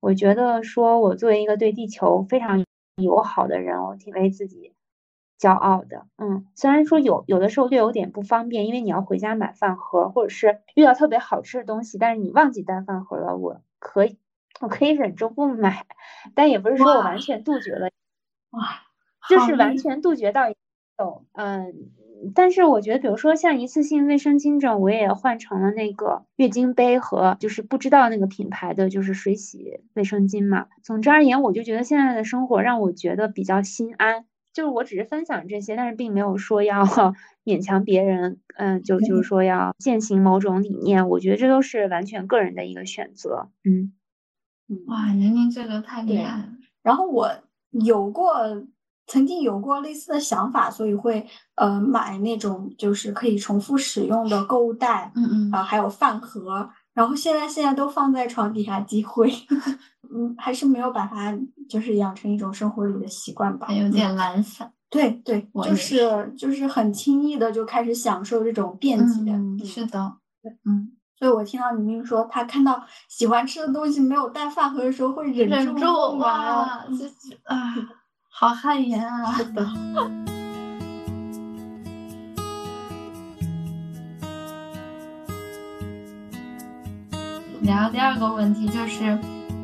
[0.00, 2.64] 我觉得说我作为一个对地球非常
[2.96, 4.74] 友好的人，我挺为自己
[5.38, 6.06] 骄傲的。
[6.18, 14.18] 嗯，虽然说有有的时候略有点不方便，因为你要回家买饭盒，或者是遇到特别好吃的东西，但是你忘记带饭盒了，我可以
[14.60, 15.86] 我可以忍住不买，
[16.34, 17.88] 但也不是说我完全杜绝了，
[18.50, 18.82] 哇，
[19.26, 20.56] 就是完全杜绝到有
[21.32, 21.92] 嗯。
[22.34, 30.66] 但是我觉得，比如说像一次性卫生巾这种，我也换成了那个月经杯和就是不知道那个品牌的就是水洗卫生巾嘛。
[30.82, 36.84] 总之而言，我就觉得现在的生活让我觉得比较心安，就是我只是分享这些，但是并没有说要
[37.44, 41.08] 勉强别人，嗯，就就是说要践行某种理念。
[41.08, 43.48] 我觉得这都是完全个人的一个选择。
[43.64, 43.92] 嗯，
[44.86, 46.48] 哇，宁宁这个太厉害了。
[46.82, 47.30] 然后我
[47.70, 48.64] 有过，
[49.06, 56.68] 曾经有过类似的想法，所以会呃买那种就是可以重复使用的购物袋，嗯嗯，啊还有饭盒。
[56.94, 59.28] 然后现在现在都放在床底下积灰，
[60.14, 61.36] 嗯，还是没有把它
[61.68, 63.66] 就是养成一种生活里的习惯吧。
[63.72, 64.72] 有点懒散。
[64.88, 69.32] 对对，就是就是很轻易的就开始享受这种便捷。
[69.32, 70.18] 嗯，是的。
[70.40, 70.92] 对，嗯。
[71.16, 75.72] 所以我听到宁宁说，她看到喜欢吃的东西没有带饭盒的时候会忍住
[76.18, 77.74] 哇，这是啊，
[78.36, 79.32] 好汗颜啊。
[79.36, 79.62] 是的。
[87.62, 89.16] 然后第二个问题就是，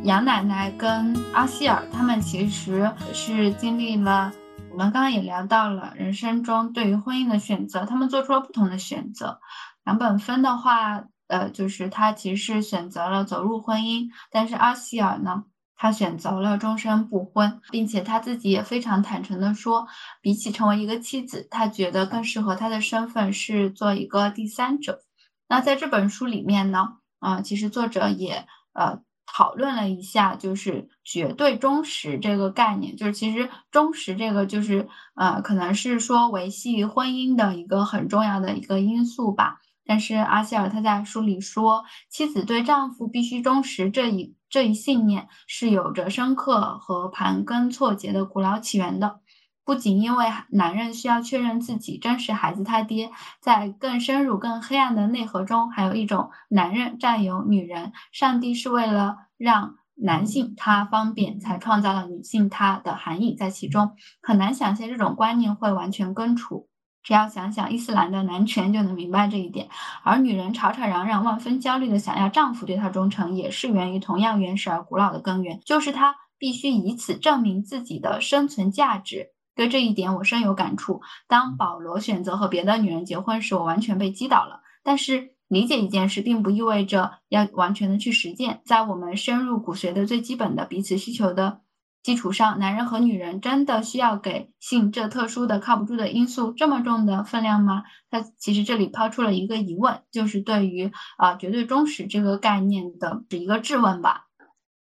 [0.05, 4.33] 杨奶奶跟阿希尔他们其实是经历了，
[4.71, 9.41] 我们刚刚也聊到了人生中对于婚姻的选择，他们做出了不同的选择。
[9.85, 15.43] 杨本芬的话，呃，就是他其实是选择了走入婚姻，但是阿希尔呢，
[15.83, 19.89] 他选择了终身不婚，并且他自己也非常坦诚的说，
[20.21, 25.01] 比起成为一个妻子，他觉得更适合他的身份是做一个第三者。
[25.49, 26.99] 那在这本书里面呢？
[27.19, 39.61] 啊，其实作者也呃讨论了一下，就是绝对忠实这个概念，就是其实忠实这个就是呃可能是说维系婚姻的一个很重要的一个因素吧。
[39.85, 49.21] 但是阿希尔他在书里说，妻子对丈夫必须忠实这一这一信念是有着深刻和盘根错节的古老起源的。
[49.63, 63.93] 不仅因为男人需要确认自己真实孩子他爹，在更深入、更黑暗的内核中，还有一种男人占有女人，上帝是为了让男性他方便才创造了女性他的含义在其中。
[64.23, 66.70] 很难想象这种观念会完全根除，
[67.03, 69.69] 只要想想伊斯兰的男权就能明白这一点。
[70.03, 79.33] 而女人吵吵嚷嚷、万分焦虑的想要丈夫对她忠诚，也是源于同样原始而古老的根源，就是她必须以此证明自己的生存价值。
[79.55, 81.03] 对这一点我深有感触。
[81.29, 84.61] 当保罗选择和别的女人结婚时，我完全被击倒了。
[84.83, 88.61] 但是理解一件事，并不意味着要完全的去实践。
[88.65, 91.61] 在我们深入骨髓的最基本的彼此需求的
[92.03, 97.85] 基础上，男人和女人真的需要给性这特殊的靠不住的因素这么重的分量吗？
[98.11, 104.27] 他其实这里抛出了一个疑问，就是对于啊绝对忠实这个概念的一个质问吧。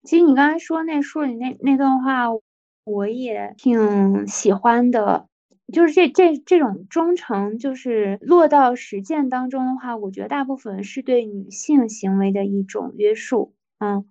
[0.03, 2.29] 其实你刚才说那书里那那段话。
[2.91, 5.27] 我也挺喜欢的，
[5.71, 13.53] 就是这这这种忠诚，就是落到实践当中的话，我觉得大部分是对女性行为的一种约束。
[13.79, 14.07] 嗯，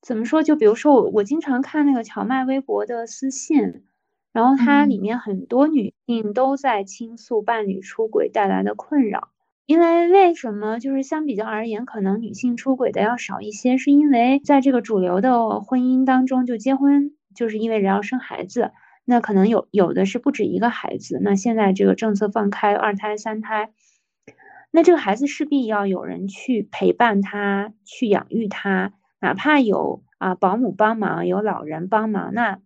[0.00, 0.42] 怎么说？
[0.42, 3.84] 就比如说我我经常看那个荞麦微博的私信，
[4.32, 9.30] 然后它里面很多女性都在倾诉伴侣出轨带来的困扰。
[9.66, 10.78] 因为为什么？
[10.78, 17.12] 就是相比较而言，可能女性出轨的要少一些，是因为在这个主流的婚姻当中，就结婚。
[17.34, 18.70] 就是因为人要生孩子，
[19.04, 21.20] 那可能有有的是不止一个孩子。
[21.20, 23.72] 那现在这个政策放开二胎、三胎，
[24.70, 32.60] 那这个孩子势必要有人去陪伴他，去养育他，哪怕有啊保姆帮忙，有老人帮忙，那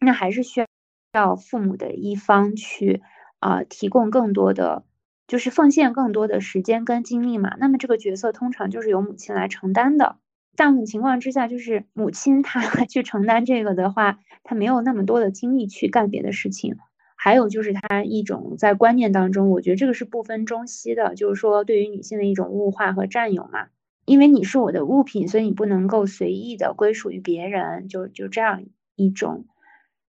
[0.00, 0.64] 那还是需
[1.12, 3.02] 要父母的一方去
[3.40, 4.84] 啊提供更多的，
[5.26, 7.56] 就是奉献更多的时间跟精力嘛。
[7.58, 10.16] 那么这个角色通常就是由母亲来承担的。
[10.56, 16.76] 大部分情况之下，就是母亲她去承担这个的话，她没有那么多的精力去干别的事情。
[17.14, 23.66] 还有就是她一种在观念当中，我觉得这个是不分中西的，就是说对于女性的一种物化和占有嘛。
[24.06, 28.64] 因为你是我的物品，所以你不能够随意的归属于别人，就就这样
[28.94, 29.44] 一种。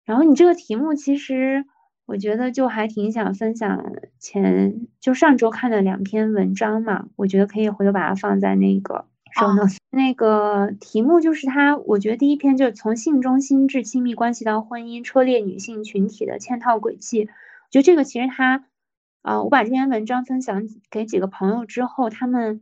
[0.05, 1.65] 然后你这个题目其实
[2.05, 9.05] 我觉得就还挺想分享前就上周看的两篇文章嘛，我觉得可以回头把它放在那个。
[9.31, 17.23] 说呢，那个题目就是他，我觉得第一篇就是从性中心至亲密关系到婚姻，车裂女性群体的嵌套轨迹。
[17.23, 18.63] 我觉得这个其实他，
[19.23, 22.62] 啊，我把这篇文章分享给几个朋友之后，他们，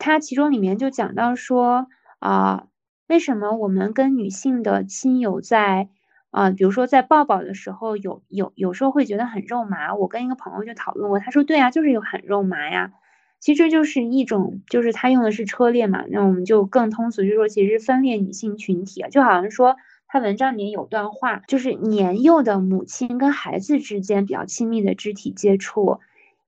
[0.00, 1.86] 他其中里面就讲到说，
[2.18, 2.66] 啊，
[3.06, 5.88] 为什么我们跟女性的亲友在，
[6.30, 9.94] 啊，比如说在抱抱的时候，有有有时候会觉得很肉麻。
[9.94, 12.92] 我跟一个朋友就讨论过，他说，对啊，就是有很肉麻呀。
[13.40, 19.76] 其实就是一种，就是他用的是车裂嘛，那我们就更通俗，就是说其实分裂女性群体啊，就好像说
[20.08, 26.00] 他文章里面有段话，就是年幼的母亲跟孩子之间比较亲密的肢体接触，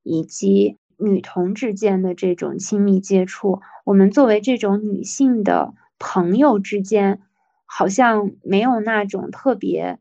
[0.02, 7.20] 以及女同之间的这种亲密接触，我们作为这种女性的朋友之间，
[7.66, 9.98] 好像没有那种特别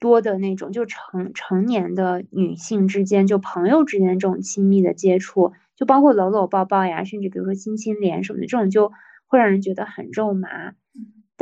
[0.00, 8.92] 多的那种，就成成年的女性之间，就朋友之间这种亲密的接触，就包括搂搂抱抱呀，甚至比如说亲亲脸什么的，这种就
[9.26, 10.72] 会让人觉得很肉麻。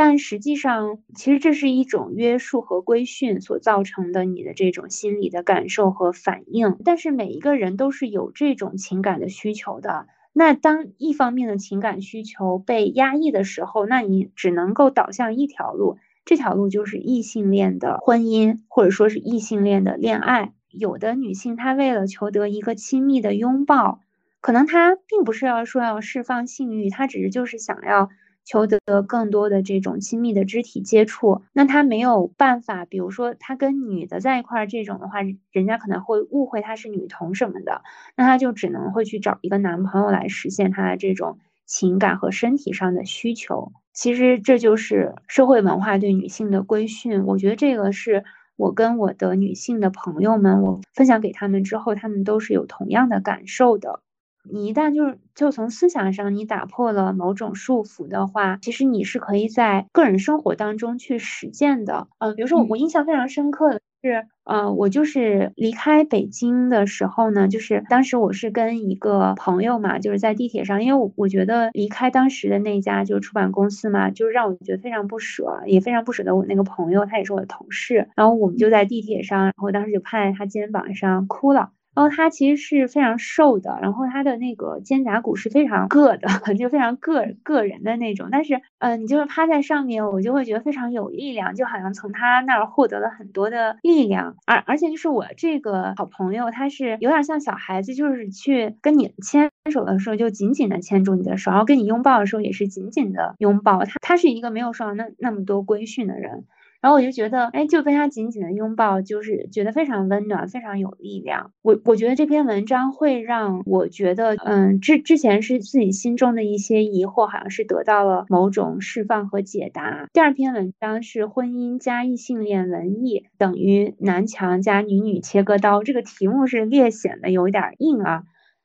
[0.03, 6.79] 但实际上，其实这是一种约束和规训所造成的你的这种心理的感受和反应。
[6.87, 10.07] 但是每一个人都是有这种情感的需求的。
[10.33, 20.55] 那当一方面的情感需求被压抑的时候，那你只能够导向一条路，这条路就是异性恋的婚姻，或者说是异性恋的恋爱。
[20.71, 24.01] 有的女性她为了求得一个亲密的拥抱，
[24.41, 28.09] 可能她并不是要说要释放性欲，她只是就是想要。
[28.45, 35.21] 求得更多的这种亲密的肢体接触，那他没有办法，比如说他跟女的在一块儿这种的话，
[35.53, 37.83] 人家可能会误会他是女同什么的，
[38.17, 43.73] 那他就只能会去找一个男朋友来实现他的这种情感和身体上的需求。
[43.93, 47.25] 其实这就是社会文化对女性的规训。
[47.27, 48.25] 我觉得这个是
[48.57, 54.01] 我跟我的女性的朋友们，我分享给他们之后，他们都是有同样的感受的。
[54.49, 62.09] 你一旦就是就从思想上你打破了某种束缚的话，其实你是可以在个人生活当中去实践的。
[62.19, 81.71] 嗯，比如说我印象非常深刻的是，呃，我就是离开北京的时候呢，就是当时我是跟一个朋友嘛，就是在地铁上，因为我我觉得离开当时的那家就是出版公司嘛，就是让我觉得非常不舍，也非常不舍得我那个朋友，他也是我的同事，然后我们就在地铁上，然后当时就趴在他肩膀上哭了。
[81.95, 88.29] 然后他其实是非常瘦的，然后他的那个肩胛骨是非常硌的， 就非常硌硌人的那种。
[88.31, 94.37] 但是，嗯，你就是趴在上面，我就会觉得非常有力量，就好像从他那儿获得了很多的力量。
[94.47, 103.85] 而而且就是我这个好朋友，他是有点像小孩子，就是去跟你牵手的时候就紧紧的牵住你的手，然后跟你拥抱的时候也是紧紧的拥抱。
[103.85, 106.45] 他他是一个没有受到那那么多规训的人。
[106.81, 111.53] 然后我就觉得，哎，就被他紧紧的拥抱，就是觉得非常温暖，非常有力量。
[111.63, 120.09] 我我觉得这篇文章会让我觉得，嗯，之之前是自己心中的一些疑惑，好像是得到了某种释放和解答。
[120.13, 128.23] 第二篇文章是婚姻加异性恋文艺等于男强加女女切割刀，这个题目是略显得有一点硬啊。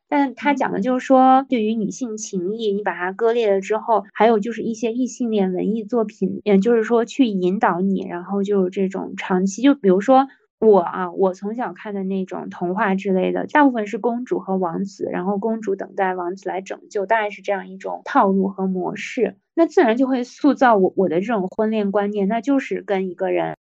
[0.08, 10.28] 但他讲的就是说，对于女性情谊，你把它割裂了之后，还有就是一些异性恋文艺作品，也就是说去引导你，然后就这种长期，就比如说
[10.60, 23.56] 我啊，我从小看的那种童话之类的，大部分是公主和王子，然后公主等待王子来拯救，大概是这样一种套路和模式，那自然就会塑造我我的这种婚恋观念，那就是跟一个人，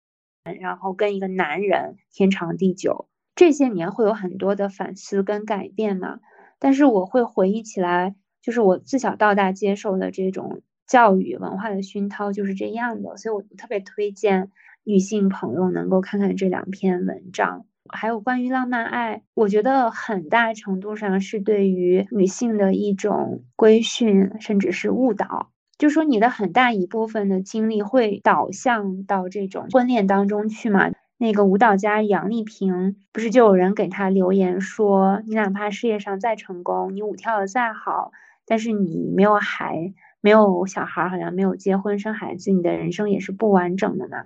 [0.59, 6.19] 然后跟一个男人天长地久，这些年会有很多的反思跟改变嘛。
[6.61, 14.51] 但是我会回忆起来，就是我自小到大接受的这种教育文化的熏陶就是这样的，所以我特别推荐
[14.83, 17.65] 女性朋友能够看看这两篇文章。
[17.89, 25.49] 还有关于浪漫爱，我觉得很大程度上是对于女性的一种规训，甚至是误导。
[25.79, 30.91] 就说你的很大一部分的精力会导向到这种婚恋当中去嘛。
[31.21, 38.11] 那个舞蹈家杨丽萍不是就有人给她留言说，你哪怕事业上再成功，你舞跳的再好，
[38.47, 44.17] 但是你没有孩，没有小孩，好像没有结婚生孩子，你的人生也是不完整的呢。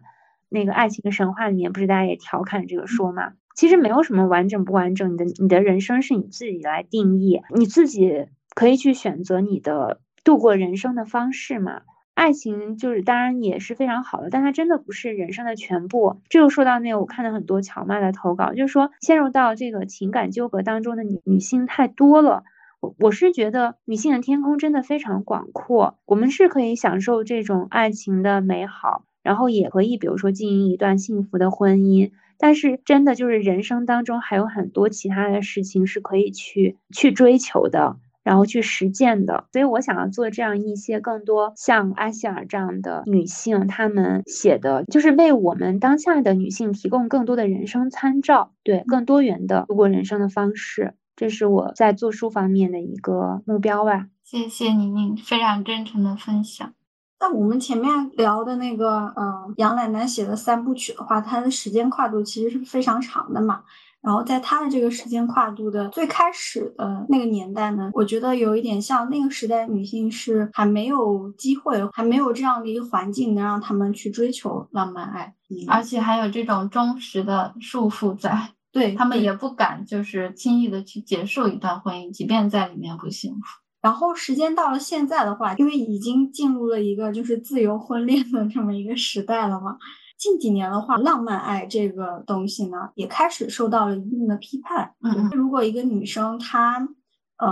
[0.48, 3.34] 那个爱情神话里面不是大家也调侃这个说嘛？
[3.56, 11.82] 其实没有什么完整不完整，你的你的人生是你自己来定义，你自己可以去选择你的度过人生的方式嘛。
[12.16, 16.22] 爱情就是当然也是非常好的，但它真的不是人生的全部。
[16.30, 22.44] 这就说到那个，我看了很多乔妈的投稿，就是说陷入到这个情感纠葛当中的女女性太多了。
[22.80, 32.12] 我我是觉得女性的天空真的非常广阔，我们是可以享受这种爱情的美好，然后也可以比如说经营一段幸福的婚姻。
[32.38, 37.98] 但是真的就是人生当中还有很多其他的事情是可以去去追求的。
[38.26, 54.08] 然后去实践的，所以我想要做这样一些更多像阿希尔这样的女性，她们写的就是为我们当下的女性提供更多的人生参照，对更多元的度过人生的方式，这是我在做书方面的一个目标吧。
[54.24, 56.74] 谢谢宁宁非常真诚的分享。
[57.20, 63.62] 那我们前面聊的那个，嗯，杨奶奶写的三部曲的话，它的时间跨度其实是非常长的嘛。
[64.06, 75.34] 然后在他的这个时间跨度的最开始的那个年代呢，我觉得有一点像那个时代女性是还没有机会，还没有这样的一个环境能让他们去追求浪漫爱，
[75.68, 83.42] 而且还有这种忠实的束缚在， 对他们也不敢就是轻易的去结束一段婚姻，即便在里面不幸福。
[83.82, 89.78] 然后时间到了现在的话，因为已经进入了一个就是自由婚恋的这么一个时代了嘛。
[90.18, 94.94] 近几年的话，浪漫爱这个东西呢，也开始受到了一定的批判。
[95.02, 96.88] 嗯，如果一个女生她。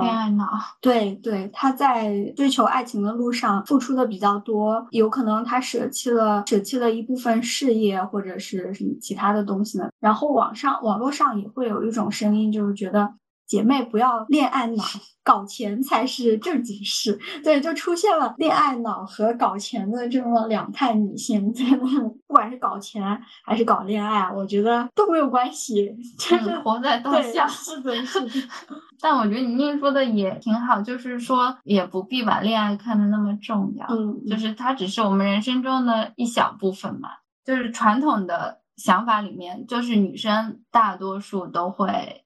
[0.01, 0.47] 恋爱脑，
[0.79, 9.89] 对对，她在追求爱情的路上付出的比较多，有可能她舍弃了舍弃了一部分事业或者是什么其他的东西呢？
[9.99, 13.13] 然后网上网络上也会有一种声音，就是觉得。
[13.45, 14.83] 姐妹不要恋爱脑，
[15.23, 17.19] 搞钱才是正经事。
[17.43, 21.53] 对，就出现了恋爱脑和搞钱的这么两派女性。
[22.25, 27.47] 不管是搞钱还是搞恋爱，我觉得都没有关系，就是活在当下。
[27.47, 28.29] 是的，是的。
[28.99, 33.85] 但我觉得宁宁说的也挺好，就是说也不必把恋爱看得那么重要。
[33.89, 37.09] 嗯，就是它只是我们人生中的一小部分嘛。
[37.45, 42.22] 就是传统的想法里面，就是女生大多数都会。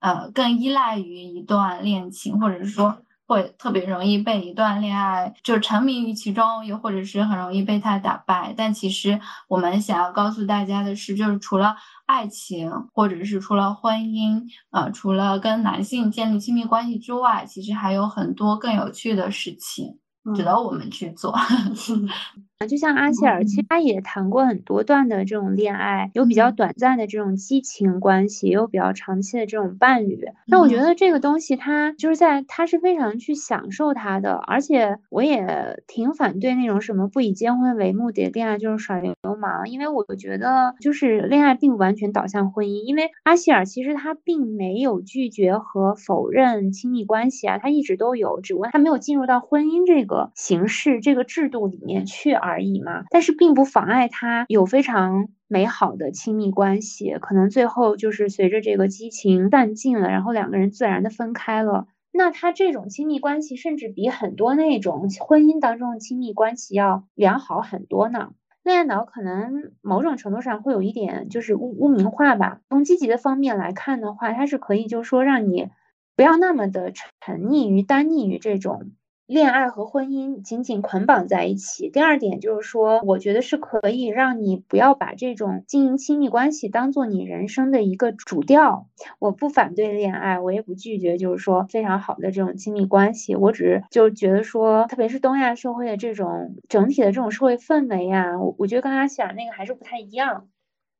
[0.00, 8.54] 呃，更依赖于一段恋情，或者是说会特别容易被一段恋爱就沉迷于其中，又或者是很容易被他打败。
[8.56, 9.18] 但其实
[9.48, 11.74] 我们想要告诉大家的是，就是除了
[12.06, 19.98] 爱情，或者是除了婚姻，呃，除了跟男性建立亲密关系之外，其实还有很多更有趣的事情
[20.36, 21.36] 值得我们去做。
[22.66, 30.24] 就像阿希尔，其实他也谈过很多段的这种恋爱，有比较短暂的这种激情关系，也有比较长期的这种伴侣。
[30.46, 52.34] 那我觉得这个东西，他就是在他是非常去享受他的，而且我也挺反对那种什么不以结婚为目的恋爱就是耍流氓，因为我觉得就是恋爱并不完全导向婚姻，因为阿希尔其实他并没有拒绝和否认亲密关系啊，他一直都有，只不过他没有进入到婚姻这个形式、这个制度里面去。
[52.46, 61.86] 而已嘛，但是并不妨碍他有非常美好的亲密关系，可能最后就是随着这个激情淡尽了，然后两个人自然的分开了。
[62.12, 68.30] 那他这种亲密关系，甚至比很多那种婚姻当中的亲密关系要良好很多呢。
[68.62, 72.60] 恋爱脑可能某种程度上会有一点就是污污名化吧。
[72.68, 75.68] 从积极的方面来看的话，它是可以就说让你
[76.16, 76.90] 不要那么的
[77.20, 78.92] 沉溺于单溺于这种。
[79.26, 81.90] 恋爱和婚姻紧紧捆绑在一起。
[81.90, 88.86] 第二点就是说，我觉得是可以让你不要把这种经营亲密关系当做你人生的一个主调。
[89.18, 93.34] 我不反对恋爱，我也不拒绝，就是说非常好的这种亲密关系。
[93.34, 100.46] 我只是就觉得说，特别是东亚社会的这种整体的这种社会氛围呀，我我觉得跟阿西尔那个还是不太一样。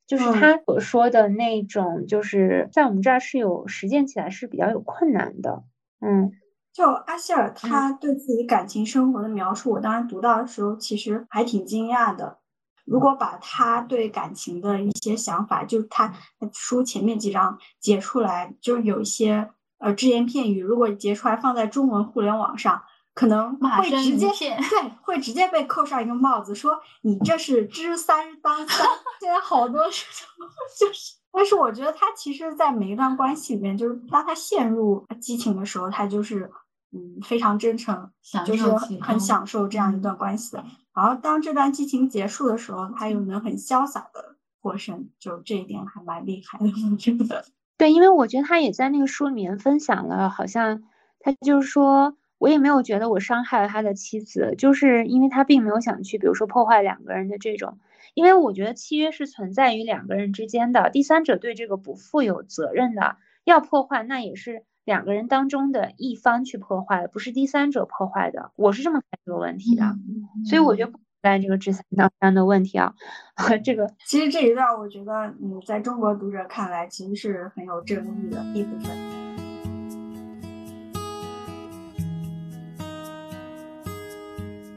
[0.06, 5.62] 就是他所说的那种，就是在我们这儿是有实践起来是比较有困难的。
[6.00, 6.32] 嗯。
[6.76, 12.36] 就阿希尔他对自己感情生活的描述，我当时读到的时候，其实还挺惊讶的。
[12.84, 16.12] 如果把他对感情的一些想法，就他
[16.52, 19.48] 书前面几章截出来，就有一些
[19.78, 22.82] 呃只言片语，如果截出来放在中文互联网上，
[23.14, 24.28] 可能会直接
[24.68, 28.86] 对会直接被扣上一个帽子，说你这是知三当三。
[29.20, 30.46] 现在好多这种
[30.78, 36.52] 就是，但是我觉得他其实，在每一段关系里面，就是当他陷入激情的时候，他就是。
[36.96, 38.10] 嗯，非常真诚，
[38.46, 38.64] 就是
[39.02, 40.56] 很享受这样一段关系。
[40.94, 47.44] 然后当这段激情结束的时候，他又能很潇洒的过生，就这一点还蛮厉害的，我觉得。
[47.76, 50.84] 对，因为我觉得他也在那个书里面分享了，好像
[51.20, 57.78] 他就是说，我也没有觉得我伤害了他的妻子，就是因为他并没有想去，比如说破坏两个人的这种，
[58.14, 64.64] 因为我觉得契约是存在于两个人之间的，第三者对这个不负有责任的，要破坏那也是。
[64.86, 69.82] 两个人当中的一方去破坏，不是第三者破坏的，我是这么看这个问题的，
[70.48, 72.94] 所以我觉得不存在这个知三当三的问题啊。
[73.64, 75.12] 这个其实这一段，我觉得
[75.42, 78.96] 嗯，在中国读者看来，其实是很有争议的一部分。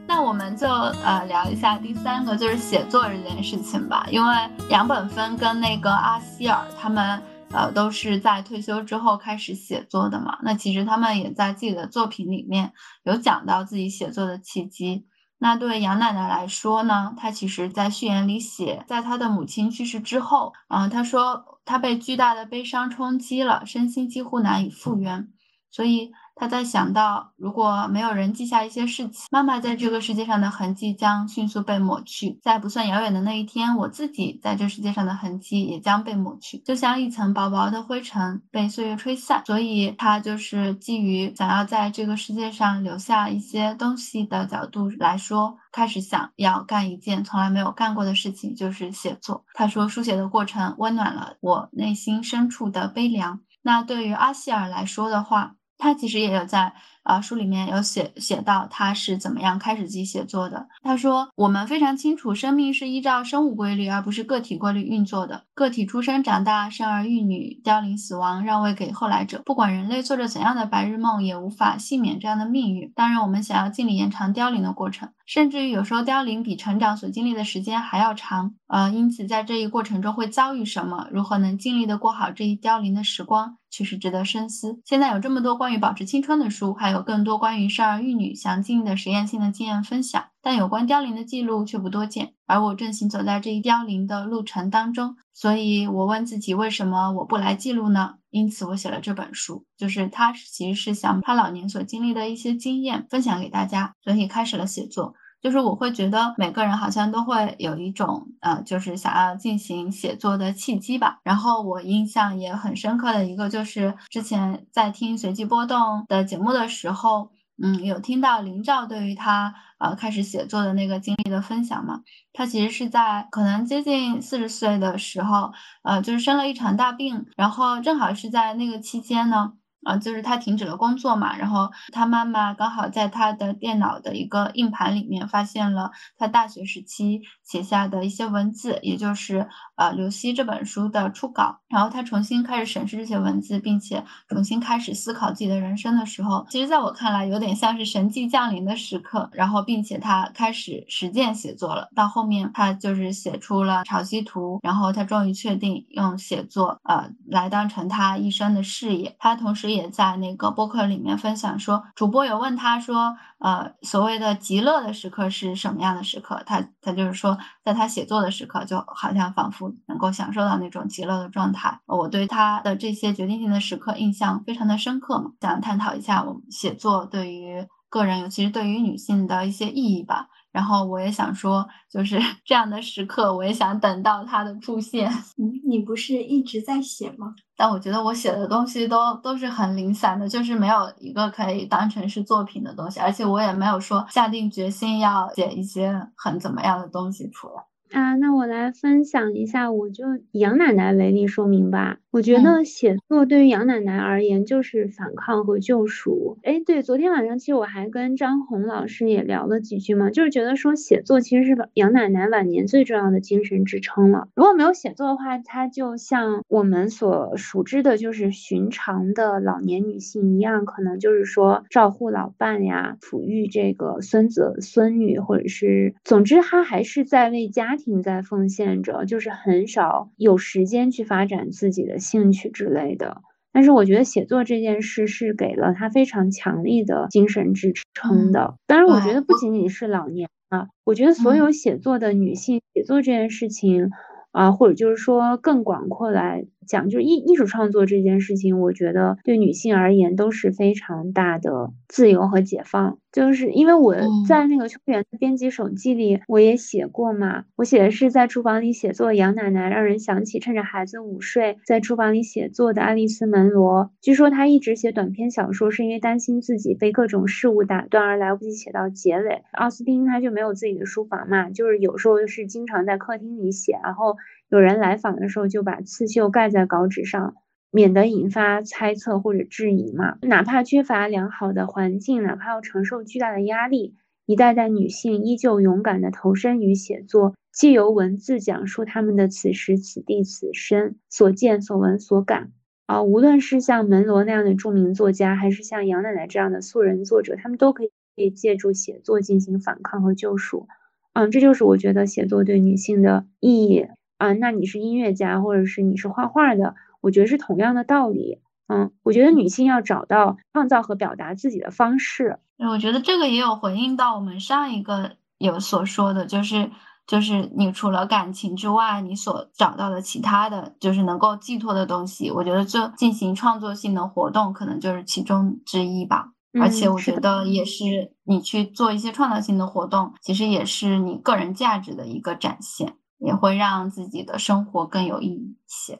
[0.08, 4.36] 那我们就呃聊一下第三个，就是写作这件事情吧，因为
[4.72, 7.22] 杨本芬跟那个阿希尔他们。
[7.52, 10.38] 呃，都是在退休之后开始写作的嘛。
[10.44, 12.74] 那其实他们也在自己的作品里面
[13.04, 15.06] 有讲到自己写作的契机。
[15.38, 25.28] 那对杨奶奶来说呢，她其实在序言里写，在她的母亲去世之后，嗯，她说她被巨大的悲伤冲击了，身心几乎难以复原，
[25.72, 26.12] 所以。
[26.40, 39.44] 他在想到，如果没有人记下一些事情，妈妈在这个世界上的痕迹将迅速被抹去，在不算遥远的那一天，我自己在这世界上的痕迹也将被抹去，就像一层薄薄的灰尘被岁月吹散。
[39.46, 49.44] 所以，他就是基于想要在这个世界上留下一些东西的角度来说，开始想要干一件从来没有干过的事情，就是写作。
[49.54, 53.42] 他说，书写的过程温暖了我内心深处的悲凉。
[53.62, 56.74] 那对于阿希尔来说的话，他其实也有在
[57.10, 60.68] 啊，书里面有写写到他是怎么样开始自己写作的。
[60.84, 65.46] 他说：“我们非常清楚，生命是依照生物规律，而不是个体规律运作的。
[65.56, 69.42] 个体出生、长大、生儿育女、凋零、死亡，让位给后来者。
[69.44, 72.92] 不管人类做着怎样的白日梦，也无法幸免这样的命运。
[72.96, 78.54] 当然，我们想要尽力延长凋零的过程，甚至于有时候凋零比成长所经历的时间还要长。
[78.68, 84.80] 呃，因此在这一过程中会遭遇什么，如何能尽力的过好这一凋零的时光。”确实值得深思。
[84.84, 92.34] 现在有这么多关于保持青春的书，还有更多关于生儿育女详尽的实验性的经验分享，但有关凋零的记录却不多见。
[92.46, 98.16] 而我正行走在这一凋零的路程当中，所以我问自己，为什么我不来记录呢？
[98.30, 105.14] 因此，我写了这本书，就是他其实是想他老年所经历的一些经验分享给大家，所以开始了写作。
[105.42, 111.20] 就是我会觉得每个人好像都会有一种呃，就是想要进行写作的契机吧。
[111.24, 117.32] 然后我印象也很深刻的一个，就是之前在听随机波动的节目的时候，
[117.64, 122.02] 嗯，有听到林照对于他呃开始写作的那个经历的分享嘛。
[122.34, 125.52] 他其实是在可能接近四十岁的时候，
[125.84, 129.54] 呃，就是生了一场大病，然后正好是在那个期间呢。
[129.84, 141.60] 啊，就是他停止了工作嘛，然后他妈妈刚好在他的电脑的一个硬盘里面发现了他大学时期写下的一些文字，也就是呃《刘希》这本书的初稿。
[141.70, 149.30] 然后他重新开始审视这些文字，并且重新开始思考自己的人生的时候，其实在我看来有点像是神迹降临的时刻。
[149.32, 151.88] 然后，并且他开始实践写作了。
[151.96, 159.16] 到后面，他就是写出了《潮汐图》，然后他终于确定用写作呃来当成他一生的事业。
[159.18, 159.69] 他同时。
[159.74, 166.42] 也在那个播客里面分享说，主播有问他说，呃，所谓的极乐的时刻是什么样的时刻？
[166.46, 171.80] 他他就是说，在他写作的时刻，就好像仿佛能够享受到那种极乐的状态。
[171.86, 180.28] 我对他的这些决定性的时刻印象非常的深刻嘛，想探讨一下我们写作对于个人，尤其是对于女性的一些意义吧。
[180.52, 185.08] 然后我也想说，就是 这样的时刻，我也想等到它的出现。
[185.38, 187.36] 嗯，你不是一直在写吗？
[187.60, 197.69] 但我觉得我写的东西都都是很零散的，就是没有一个可以当成是作品的东西，而且我也没有说下定决心要写一些很怎么样的东西出来。
[197.92, 201.98] 啊，那我来分享一下，我就以杨奶奶为例说明吧。
[202.12, 206.38] 我觉得写作对于杨奶奶而言就是反抗和救赎。
[206.44, 214.28] 哎，对，昨天晚上其实我还跟张红老师也聊了几句嘛，就是觉得说写作其实是杨奶奶晚年最重要的精神支撑了。
[214.36, 227.79] 如果没有写作的话，她就像我们所熟知的，就是寻常的老年女性一样，可能就是说照顾老伴呀，抚育这个孙子孙女，或者是，总之她还是在为家。
[227.80, 233.24] 庭在奉献着，就是很少有时间去发展自己的兴趣之类的。
[233.52, 238.56] 但是我觉得写作这件事是给了他非常强力的精神支撑的。
[238.68, 243.90] 当然，我觉得不仅仅是老年啊，我觉得所有写作的女性写作这件事情
[244.32, 246.46] 啊，或者就是说更广阔来。
[246.70, 253.00] 讲就是艺艺术创作这件事情，我觉得对女性而言都是非常大的自由和解放。
[253.12, 253.96] 就是因为我
[254.28, 257.46] 在那个秋园的编辑手记里，我也写过嘛。
[257.56, 263.90] 我写的是在厨房里写作的杨奶奶，让人想起趁着孩子午睡在厨房里写作的爱丽丝门罗。
[264.00, 269.42] 据说她一直写短篇小说，是因为担心自己被各种事物打断而来不及写到结尾。
[269.54, 274.16] 奥斯汀他就没有自己的书房嘛，就是有时候是经常在客厅里写，然后。
[274.50, 277.36] 有人来访的时候，就把刺绣盖在稿纸上，
[277.72, 280.18] 免得引发猜测或者质疑嘛。
[280.24, 283.96] 哪怕缺乏良好的环境，哪怕要承受巨大的压力，
[284.26, 292.52] 一代代女性依旧勇敢地投身于写作，既由文字讲述他们的此时此地此生所见所闻所感。
[292.88, 297.84] 啊，无论是像门罗那样的著名作家，还是像杨奶奶这样的素人作者，他们都可
[298.16, 300.68] 以借助写作进行反抗和救赎。
[301.14, 303.86] 嗯，这就是我觉得写作对女性的意义。
[304.20, 308.40] 啊，那你是音乐家，或者是你是画画的，我觉得是同样的道理。
[308.68, 312.38] 嗯，我觉得女性要找到创造和表达自己的方式。
[312.58, 316.70] 我觉得这个也有回应到我们上一个有所说的，就是
[317.08, 322.30] 就是你除了感情之外，你所找到的其他的就是能够寄托的东西。
[322.30, 326.34] 我觉得这进行创作性的活动，可能就是其中之一吧。
[326.60, 332.94] 而且我觉得也是你去做一些创造性的活动，其实也是你个人价值的一个展现。
[333.20, 336.00] 也会让自己的生活更有意义一些。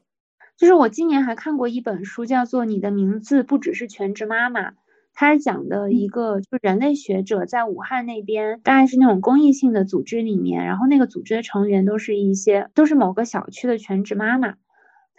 [0.58, 4.72] 就是我今年还看过一本书，叫做《你的名字不只是全职妈妈》，
[5.14, 14.56] 它是讲的一个就人类学者在武汉那边，大概是那种公益性的组织里面，然后那个组织的成员都是一些都是某个小区的全职妈妈。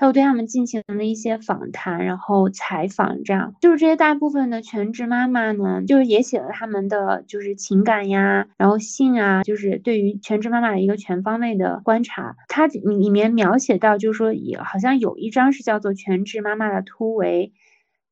[0.01, 12.35] 还有对他们进行了一些访谈，然后采访，这样就是这些大部分的全职妈妈呢，就是也写了他们的就是情感呀，然后性啊，就是对于全职妈妈的一个全方位的观察。
[12.49, 17.53] 它里面描写到，就是说也好像有一张是叫做全职妈妈的突围。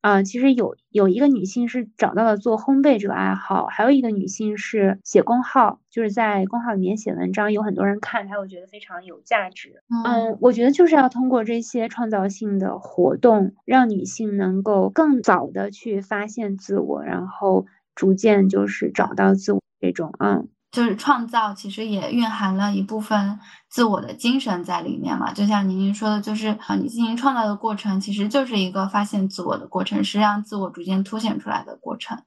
[0.01, 9.83] 啊，其实有有一个女性是找到了做烘焙这个爱好，还有一个女性是写公号，就是在公号里面写文章，有很多人看，她会觉得非常有价值。
[10.05, 20.47] 嗯，我觉得就是要通过这些创造性的活动，让女性能够更早的去发现自我，然后逐渐就是找到自我这种，嗯。
[20.71, 23.39] 就是创造，其实也蕴含了一部分
[23.69, 25.33] 自我的精神在里面嘛。
[25.33, 32.19] 就像宁宁说的，就是啊，你进行创造的过程，其实就是一个发现自我的过程，是让自我逐渐凸显出来的过程。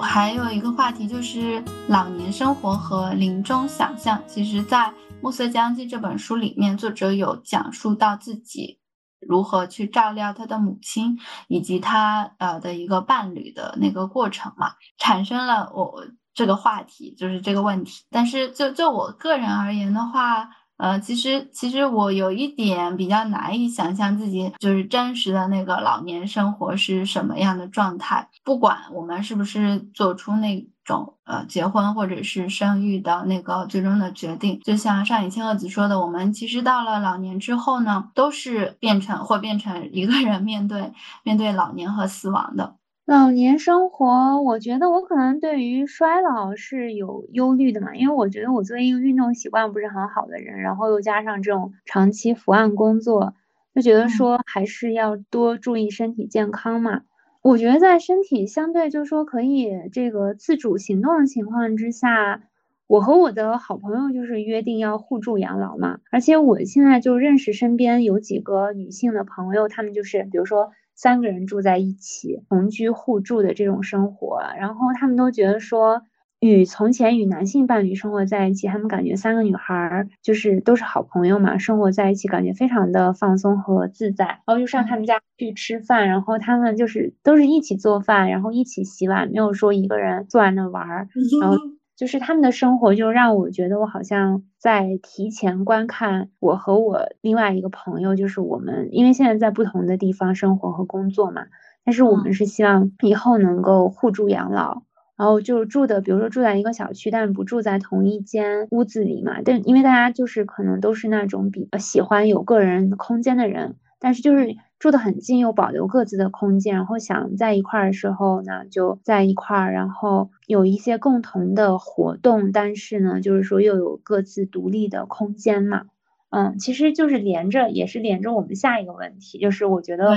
[0.00, 4.78] 还有一个话题就是老年生活和临终想象，其实，在。
[5.20, 8.78] 《暮色将近》这本书里面，作者有讲述到自己
[9.18, 18.04] 如何去照料他的母亲，以及他呃的一个伴侣的那个过程嘛，产生了我这个话题，就是这个问题。
[18.10, 20.48] 但是就就我个人而言的话，
[20.78, 30.66] 呃，其实其实我有一点比较难以想象自己就是真实的那个老年生活是什么样的状态，不管我们是不是做出那。
[30.88, 42.76] 种呃结婚或者是生育的那个最终的决定，就像上野千鹤子说的，我们其实到了老年之后呢，都是变成或变成一个人面对面对老年和死亡的。
[43.08, 53.32] 老年生活，我觉得我可能对于衰老是有忧虑的嘛，因为我觉得我作为一个运动习惯不是很好的人，然后又加上这种长期伏案工作，
[53.74, 57.00] 就觉得说还是要多注意身体健康嘛。
[57.40, 62.42] 我觉得在身体相对就是说可以这个自主行动的情况之下，
[62.86, 66.00] 我和我的好朋友就是约定要互助养老嘛。
[66.10, 76.02] 而且我现在就认识身边有几个女性的朋友，她们就是比如说三个人住在一起，同居互助的这种生活，然后他们都觉得说。
[76.40, 84.24] 与从前与男性伴侣生活在一起，他们感觉三个女孩就是都是好朋友嘛，生活在一起感觉非常的放松和自在。
[84.24, 91.08] 然后就上他们家去吃饭，然后他们就是都是一起做饭，然后一起洗碗，没有说一个人坐在那玩儿。
[91.40, 91.56] 然后
[91.98, 101.46] 就是他们的生活，就让我觉得我好像在提前观看我和我另外一个朋友，就是我们因为现在在不同的地方生活和工作嘛，
[101.84, 104.82] 但是我们是希望以后能够互助养老。
[105.16, 109.42] 然后就住的，比如说住在一个小区，但不住在同一间屋子里嘛。
[109.44, 125.86] 但因为大家就是可能都是那种比喜欢有个人空间的人，但是就是住得很近又保留各自的空间，然后想在一块儿的时候呢，就在一块儿，然后有一些共同的活动，但是呢，就是说又有各自独立的空间嘛。
[126.30, 130.14] 嗯，其实就是连着，也是连着我们下一个问题，就是我觉得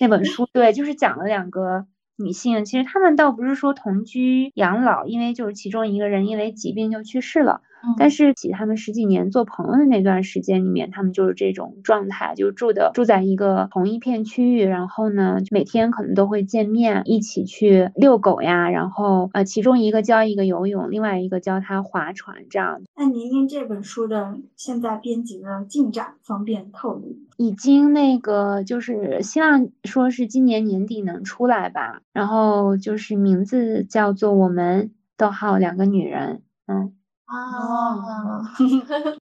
[0.00, 1.86] 那本书对，就是讲了两个。
[2.18, 7.62] 女性其实她们倒不是说同居养老，因为就是其中一个人因为疾病就去世了。
[7.98, 22.82] 但是，起他们十几年做朋友的那段时间里面，他们就是这种状态，就住的住在一个同一片区域，然后呢，每天可能都会见面，一起去遛狗呀，然后呃，其中一个教一个游泳，另外一个教他划船，这样。
[22.96, 27.16] 那您您这本书的现在编辑的进展方便透露？
[27.36, 36.92] 已经那个就是希望说是今年年底能出来吧，然后就是名字叫做我们逗号两个女人，嗯。
[37.32, 38.42] 啊，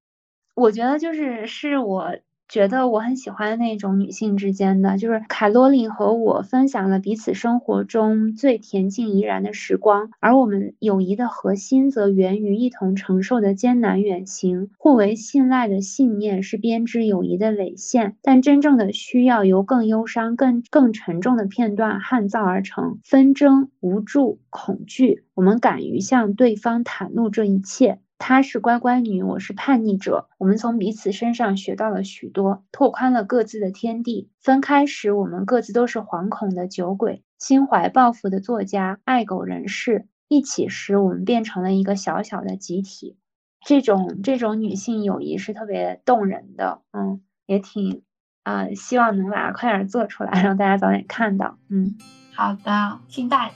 [0.55, 2.17] 我觉得就是是我。
[2.51, 14.69] 觉得我很喜欢那种女性之间的，就是凯罗琳和我分享了彼此生活中最恬静怡然的时光，而我们友谊的核心则源于一同承受的艰难远行。
[14.77, 22.99] 互为信赖的信念是编织友谊的纬线，但真正的需要由更忧伤、更更沉重的片段焊造而成。
[23.01, 27.99] 纷争、无助、恐惧，我们敢于向对方袒露这一切。
[28.21, 30.29] 她是乖乖女，我是叛逆者。
[30.37, 34.29] 我们从彼此身上学到了许多，拓宽了各自的天地。
[34.39, 40.07] 分开时，我们各自都是惶恐的酒鬼，心怀抱负的作家，爱狗人士。
[40.27, 43.17] 一起时，我们变成了一个小小的集体。
[43.65, 48.03] 这种这种女性友谊是特别动人的，嗯，也挺
[48.43, 51.57] 啊，希望能把它快点做出来，让大家早点看到。
[51.69, 51.97] 嗯，
[52.35, 53.51] 好的，期待。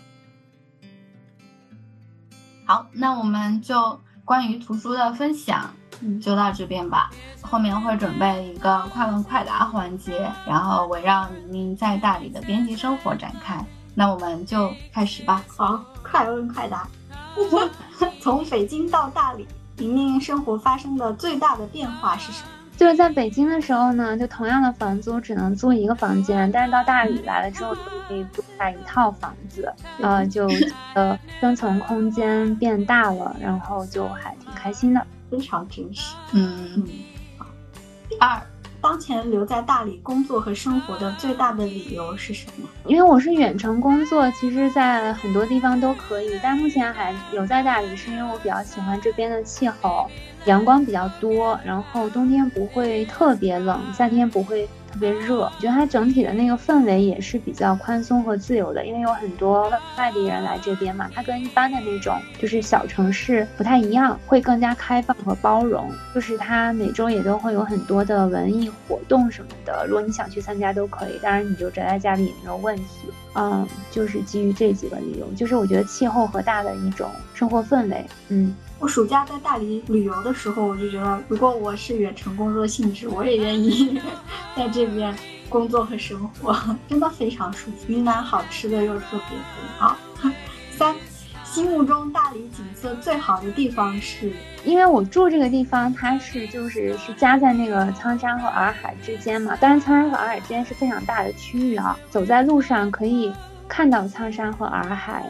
[2.66, 4.00] 好，那我们就。
[4.26, 5.72] 关于图书的分享，
[6.20, 7.12] 就到这边吧。
[7.42, 13.64] 后面会准备一个快问快答环节，然后围绕宁宁在大理的编辑生活展开。
[13.94, 15.44] 那我们就开始吧。
[15.48, 16.88] 好，快问快答。
[18.20, 19.48] 从北京到大理，
[19.78, 22.50] 宁宁生活发生的最大的变化是什么？
[22.78, 29.72] 就是在北京的时候呢，就同样的房租只能租一个房间，但是到大理来了之后，就可以租下一套房子，
[30.02, 30.48] 呃，就
[30.94, 36.16] 呃生存空间变大了，然后就还挺开心的，非常真实。
[36.34, 36.84] 嗯。
[38.20, 38.42] 二。
[38.86, 42.70] 当前留在大理工作和生活的最大的理由是什么？
[42.86, 50.08] 因为我是远程工作，其实在很多地方都可以，但目前还留在大理，是因为我比较喜欢这边的气候，
[50.46, 54.70] 阳光比较多，然后冬天不会特别冷，夏天不会。
[54.96, 65.92] 特别热，我觉得它整体的那个氛围也是比较宽松和自由的，因为有很多外地人来这边嘛，它跟一般的那种就是小城市不太一样，会更加开放和包容。
[66.14, 73.10] 就是它每周也都会有很多的文艺活动什么的，如果你想去参加都可以，当然你就宅在家里也没有问题。
[73.34, 78.56] 嗯，就是基于这几个理由，就是我觉得气候和大的一种生活氛围，嗯。
[78.86, 84.00] 我暑假在大理旅游的时候，我就觉得，如果我是远程工作性质，我也愿意
[84.56, 85.12] 在这边
[85.50, 86.56] 工作和生活，
[86.88, 87.78] 真的非常舒服。
[87.88, 89.30] 云南好吃的又特别
[89.80, 89.98] 多啊。
[90.78, 90.96] 三，
[91.44, 94.32] 心目中大理景色最好的地方是？
[94.64, 99.56] 因为我住这个地方，它是就是是夹在那个苍山和洱海之间嘛。
[99.60, 103.34] 当然，苍山和洱海之间是非常大的区域啊，走在路上可以
[103.68, 105.26] 看到苍山和洱海。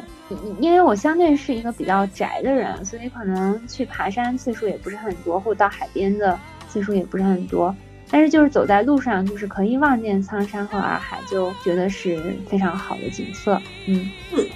[0.59, 7.75] 因为我相对是一个比较宅的人，所以可能去爬山次数也不是很多，或者到海边的次数也不是很多。
[8.09, 13.59] 但是就是走在路上，就是可以望见苍山和洱海，就觉得是非常好的景色。
[13.87, 14.09] 嗯。
[14.29, 14.47] 四，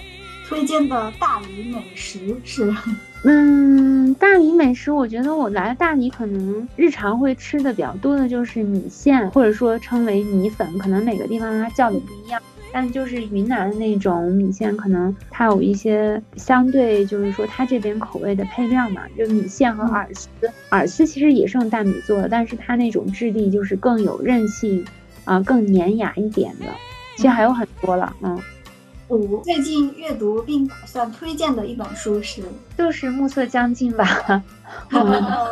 [0.47, 2.73] 推荐的大理美食是？
[3.25, 12.41] 嗯，大理美食，我觉得我来大理可能日常会吃的比较多的就是米线，或者说称为米粉，可能每个地方它叫的不一样。
[12.71, 20.29] 但就是云南的那种米线，可能它有一些相对，就是说它这边口味的配料嘛，就米线和饵丝。
[20.69, 24.85] 饵丝其实也是用大米做的，但是它那种质地就是更有韧性，
[25.25, 26.65] 啊，更粘牙一点的。
[27.15, 28.39] 其实还有很多了，嗯。
[29.09, 32.43] 五，最近阅读并打算推荐的一本书是，
[32.77, 34.05] 就是《暮色将近 》吧。
[34.87, 35.45] 很好，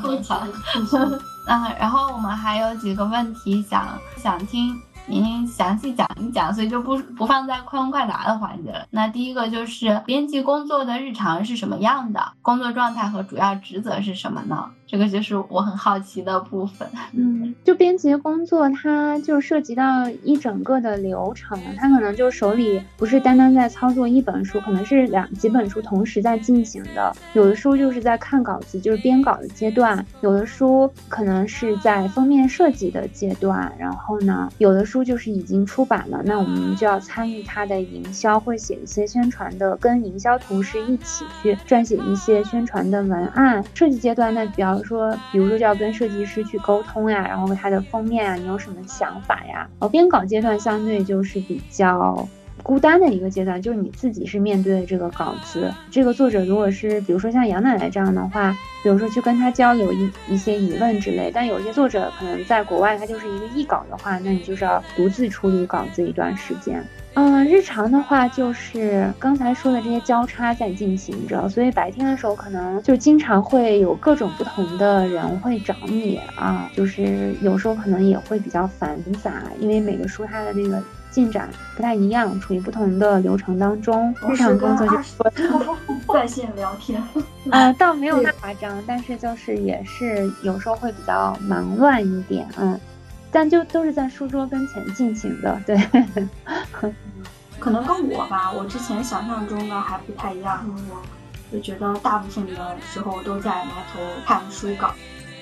[0.00, 0.98] 很好。
[1.46, 3.86] 嗯，然后我们还有几个问题想
[4.16, 4.74] 想听。
[5.06, 8.86] 您详细讲一讲，所以就不不放在快问快答的环节了。
[8.90, 12.32] 那第一个就是编辑工作的日常是什么样的？
[12.40, 14.70] 工作状态和主要职责是什么呢？
[14.92, 16.86] 这个就是我很好奇的部分。
[17.14, 27.10] 嗯，就编辑工作，它就涉及到一整个的流程，它可能就手里不是单单在操作一本书，可能是两几本书同时在进行的。
[27.32, 33.72] 有的书就是在看稿子，就是编稿的阶段；有的书可能是在封面设计的阶段。
[33.78, 43.64] 然后呢，有的书就是已经出版了，那我们就要参与它的营销，会写一些宣传的，跟营销同事一起去撰写一些宣传的文案。
[43.72, 44.81] 设计阶段那，比较。
[44.82, 49.68] 说，比如说就要跟设计师去沟通呀，然后他的封面啊，你有什么想法呀？
[49.78, 52.28] 然后，编稿阶段相对就是比较
[52.62, 55.72] 孤单的一个阶段，就是你自己是面对这个稿子。
[55.90, 66.84] 这个作者如果是比如说像杨奶奶这样的话，比如说去跟他交流一一些疑问之类，但有些作者可能在国外，他就是一个译稿的话，那你就是要独自处理稿子一段时间。
[67.14, 80.82] 嗯，日常的话就是刚才说的这些交叉在进行着，所以白天的时候可能就经常会有各种不同的人会找你啊，就是有时候可能也会比较繁杂，因为每个书它的那个
[81.12, 84.12] 进展不太一样，处于不同的流程当中。
[84.28, 85.12] 日常工作就是
[86.12, 87.00] 在线聊天，
[87.52, 92.80] 呃，倒没有那夸张，但是就是也是有时候会比较忙乱一点，嗯。
[93.34, 95.74] 但就都是在书桌跟前进行的，对，
[97.58, 100.62] 可能跟我吧，我之前想象中的还不太一样，
[101.50, 104.92] 我就觉得大部分的时候都在埋头看书稿，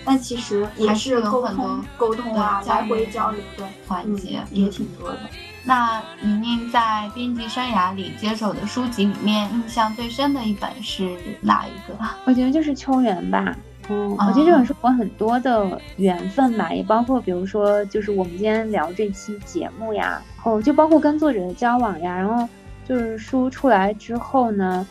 [0.04, 5.18] 但其实也是沟通沟通啊，来回交流的环节也挺多的。
[5.64, 11.94] 那宁宁在编辑生涯里接手的书籍里面，印象最深的一本是哪一个？
[12.24, 13.56] 我觉得就是《秋园》吧。
[13.88, 22.48] 嗯，我觉得这本书有很多的缘分吧，也包括比如说，就是我们今天聊这期节目呀，然后就包括跟作者的交往呀，然后
[22.88, 24.86] 就是书出来之后呢，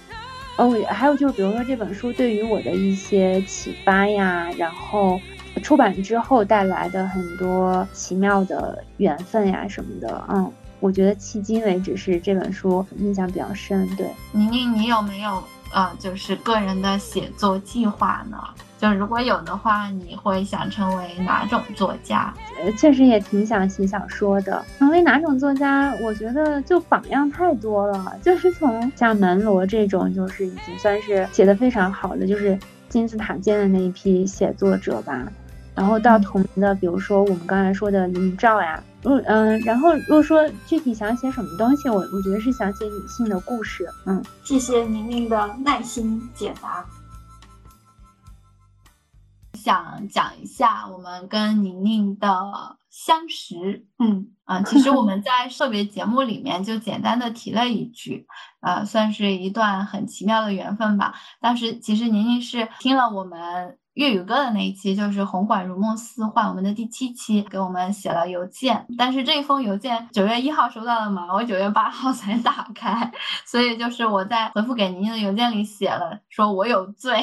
[0.57, 5.19] 哦，还有就是比如说这本书对于我的一些启发呀，然后
[5.63, 13.87] 出版之后带来的很多奇妙的缘分呀什么的，嗯，我觉得迄今为止是这本书印象比较深。
[13.95, 15.43] 对，宁宁，你有没有？
[15.71, 18.37] 呃，就是个人的写作计划呢？
[18.79, 22.33] 就如果有的话，你会想成为哪种作家？
[22.59, 24.65] 呃，确实也挺想写小说的。
[24.79, 25.93] 成为哪种作家？
[26.01, 32.57] 我觉得就榜样太多了，就是从像门罗这种，就是已经算是写的非常好的，就是
[32.89, 35.31] 金字塔尖的那一批写作者吧。
[35.75, 43.87] 然后到同名的，比如说我们刚才说的林兆呀，嗯嗯，然后如果说具体想写什么东西，我我觉得是想写女性的故事。
[44.05, 46.85] 嗯，谢谢宁宁的耐心解答。
[49.53, 52.27] 想讲一下我们跟宁宁的
[52.89, 53.87] 相识。
[53.97, 58.27] 嗯啊，其实我们在特别节目里面就简单的提了一句，
[58.59, 61.15] 啊，算是一段很奇妙的缘分吧。
[61.41, 63.78] 当时其实宁宁是听了我们。
[63.95, 73.11] 粤语歌的那一期就是《红馆如梦似幻》，我们的第七期给我们写了邮件，但是这封邮件九月一号收到了嘛，我九月八号才打开，
[73.45, 77.21] 所以就是我在回复给宁宁的邮件里写了说我有罪，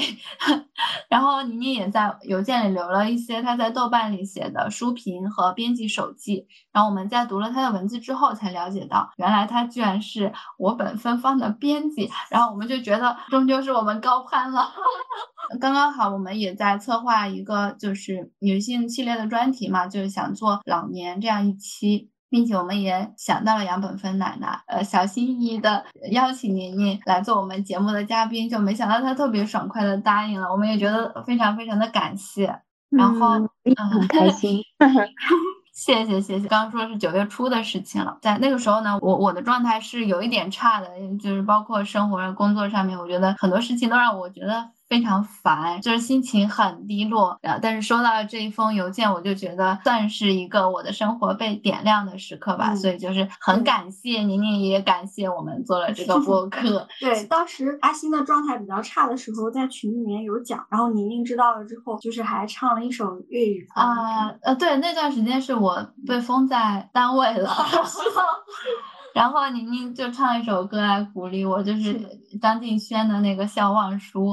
[1.08, 6.46] 然后宁宁也在邮件里留了一些他在豆瓣里写的书评和编辑手记，
[6.76, 14.70] 然后我们在读了他的文字之后才了解到，原来他居然是我本芬芳的编辑，然后我们就觉得终究是我们高攀了，
[15.58, 16.76] 刚刚好我们也在。
[16.76, 32.60] 策划一个就是女性系列的专题嘛，就是想做老年这样一期，并且我们也想到了杨本芬奶奶，呃，小心翼翼的邀请宁宁来做我们节目的嘉宾，就没想到她特别爽快的答应了，我们也觉得非常非常的感谢，
[32.90, 33.48] 然后嗯，
[33.90, 34.60] 很开心，
[35.76, 36.48] 谢谢谢谢。
[36.48, 40.88] 刚刚说是九月初的事情了，在那个时候呢，我我的状态是有一点差的，
[41.20, 44.70] 就是包括生活、工作上面，我觉得很多事情都让我觉得。
[44.88, 47.38] 非常烦，就是心情很低落。
[47.42, 52.74] 然后，但是收到这一封邮件，我就觉得算是一个我的生活被点亮的时刻吧。
[52.74, 56.86] 所以就是很感谢宁宁，也感谢我们做了这个播 客。
[57.00, 64.28] 对，当时阿星的状态比较差的时候，在群里面有讲，然后宁宁知道了之后，就是还唱了一首粤语歌啊。
[64.42, 67.50] 呃，对，那段时间是我被封在单位了。
[69.16, 71.98] 然后宁宁就唱一首歌来鼓励我，就是
[72.38, 74.26] 张敬轩的那个《笑忘书》。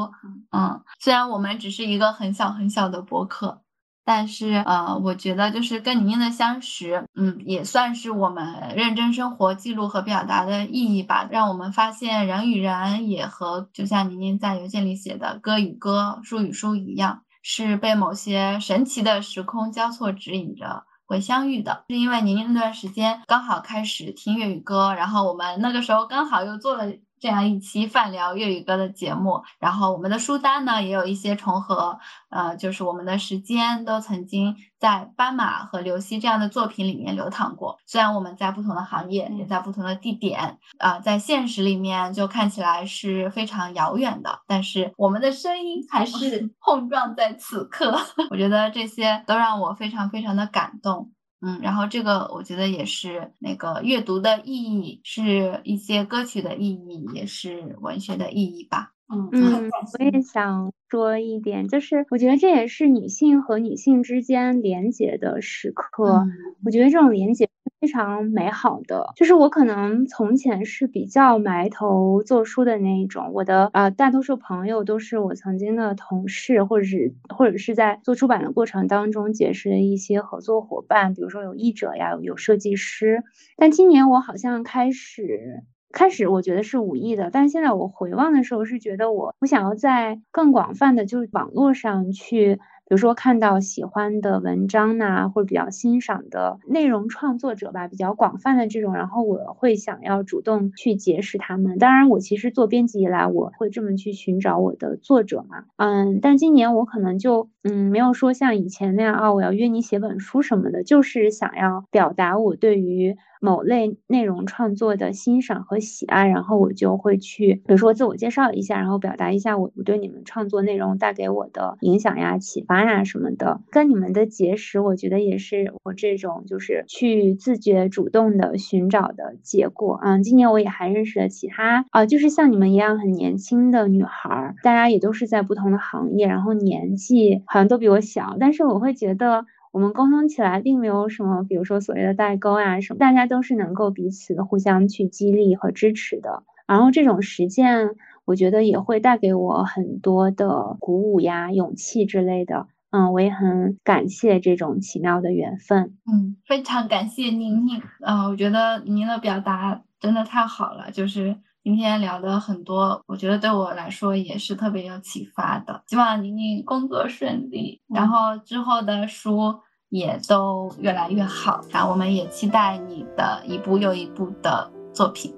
[0.52, 3.62] 嗯，虽然我们只是一个很小很小的博客，
[4.04, 11.26] 但是呃，我觉得就是跟宁宁的相识，嗯，也算是我们认真生活、记录和表达的意义吧。
[11.32, 20.84] 让我们发现人与人也和就像宁宁在邮件里写的“歌与歌，书与书”一样，是被某些神奇的时空交错指引着。
[21.06, 26.92] 会相遇的，是因为您那段时间刚好开始听粤语歌，然后我们那个时候刚好又做了。
[27.24, 31.98] 这样一期泛聊粤语歌的节目，然后我们的书单呢也有一些重合，
[32.30, 37.78] 呃，就是我们的时间都曾经在斑马和刘希这样的作品里面流淌过。
[37.86, 47.98] 虽然我们在不同的行业，也在不同的地点，啊，在现实里面就看起来是非常遥远的，但是我们的声音还是 碰撞在此刻。
[48.32, 51.14] 我觉得这些都让我非常非常的感动。
[51.46, 58.92] 嗯，然后这个我觉得也是那个阅读的意义，是一些歌曲的意义，也是文学的意义吧。
[59.14, 59.70] 嗯嗯，
[60.00, 66.24] 我也想说一点，就是我觉得这也是女性和女性之间连结的时刻。
[66.64, 67.50] 我觉得这种连接。
[67.84, 83.22] 非常美好的，就是我可能从前是比较埋头做书的那一种，我的啊大多数朋友都是我曾经的同事，或者是或者是在做出版的过程当中结识的一些合作伙伴，比如说有译者呀，有设计师。
[83.58, 85.62] 但今年我好像开始
[85.92, 92.60] 开始，我觉得是无意的，但现在我回望的时候是觉得我我想要在更广泛的，就是网络上去。
[92.94, 101.80] 比如说看到喜欢的文章呐，或者比较欣赏的内容创作者吧，比较广泛的这种，然后我会想要主动去结识他们。
[101.80, 105.64] 当然，我其实做编辑以来，我会这么去寻找我的作者嘛。
[105.78, 113.18] 嗯，但今年我可能就嗯没有说像以前那样啊，我要约你写本书什么的，就是想要表达我对于。
[113.44, 123.60] 某类内容创作的欣赏和喜爱，然后我就会去，比如说自我介绍一下，然后表达一下我我对你们创作内容带给我的影响呀、启发呀什么的。
[123.70, 130.00] 跟你们的结识，我觉得也是我这种就是去自觉主动的寻找的结果。
[130.02, 139.46] 嗯，今年我也还认识了其他啊，就是像你们一样很年轻的女孩，大家也都是在不同的行业，然后年纪好像都比我小，但是我会觉得。
[139.74, 146.44] 我们沟通起来并没有什么，比如说所谓的代沟啊什么，大家都是能够彼此互相去激励和支持的。
[146.68, 147.90] 然后这种实践，
[148.24, 152.68] 我觉得也会带给我很多的鼓舞呀、勇气之类的。
[152.92, 155.98] 嗯，我也很感谢这种奇妙的缘分。
[156.06, 157.82] 嗯，非常感谢宁宁。
[158.02, 165.82] 嗯，我觉得您的表达真的太好了，就是今天聊的很多，我觉得对我来说也是特别有启发的。
[165.88, 171.62] 希望宁宁工作顺利，然后之后的书也都越来越好。
[171.70, 175.34] 然后我们也期待你的一部又一部的作品，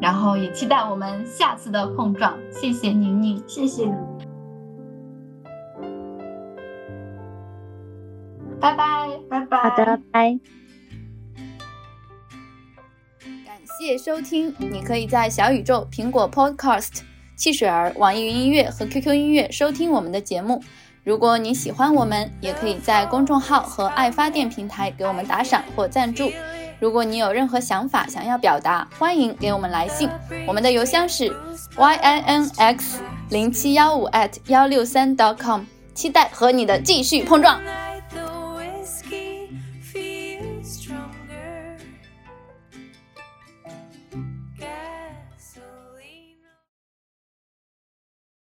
[0.00, 2.36] 然后也期待我们下次的碰撞。
[2.50, 3.86] 谢谢宁宁，谢谢。
[8.60, 9.70] 拜拜，拜拜。
[9.70, 10.40] 好的，拜。
[13.78, 17.02] 谢收听，你可以在小宇宙、苹果 Podcast、
[17.36, 20.60] 汽水儿、网易云音乐和 QQ 音乐收听我们的节目。
[21.04, 26.28] 如果你喜欢我们，也可以在公众号和爱发电平台给我们打赏或赞助。
[26.80, 30.10] 如果你有任何想法想要表达，欢迎给我们来信，
[30.44, 31.32] 我们的邮箱是
[31.76, 32.96] yinx
[33.30, 35.62] 零七幺五 at 幺六三 dot com，
[35.94, 37.62] 期待和你的继续碰撞。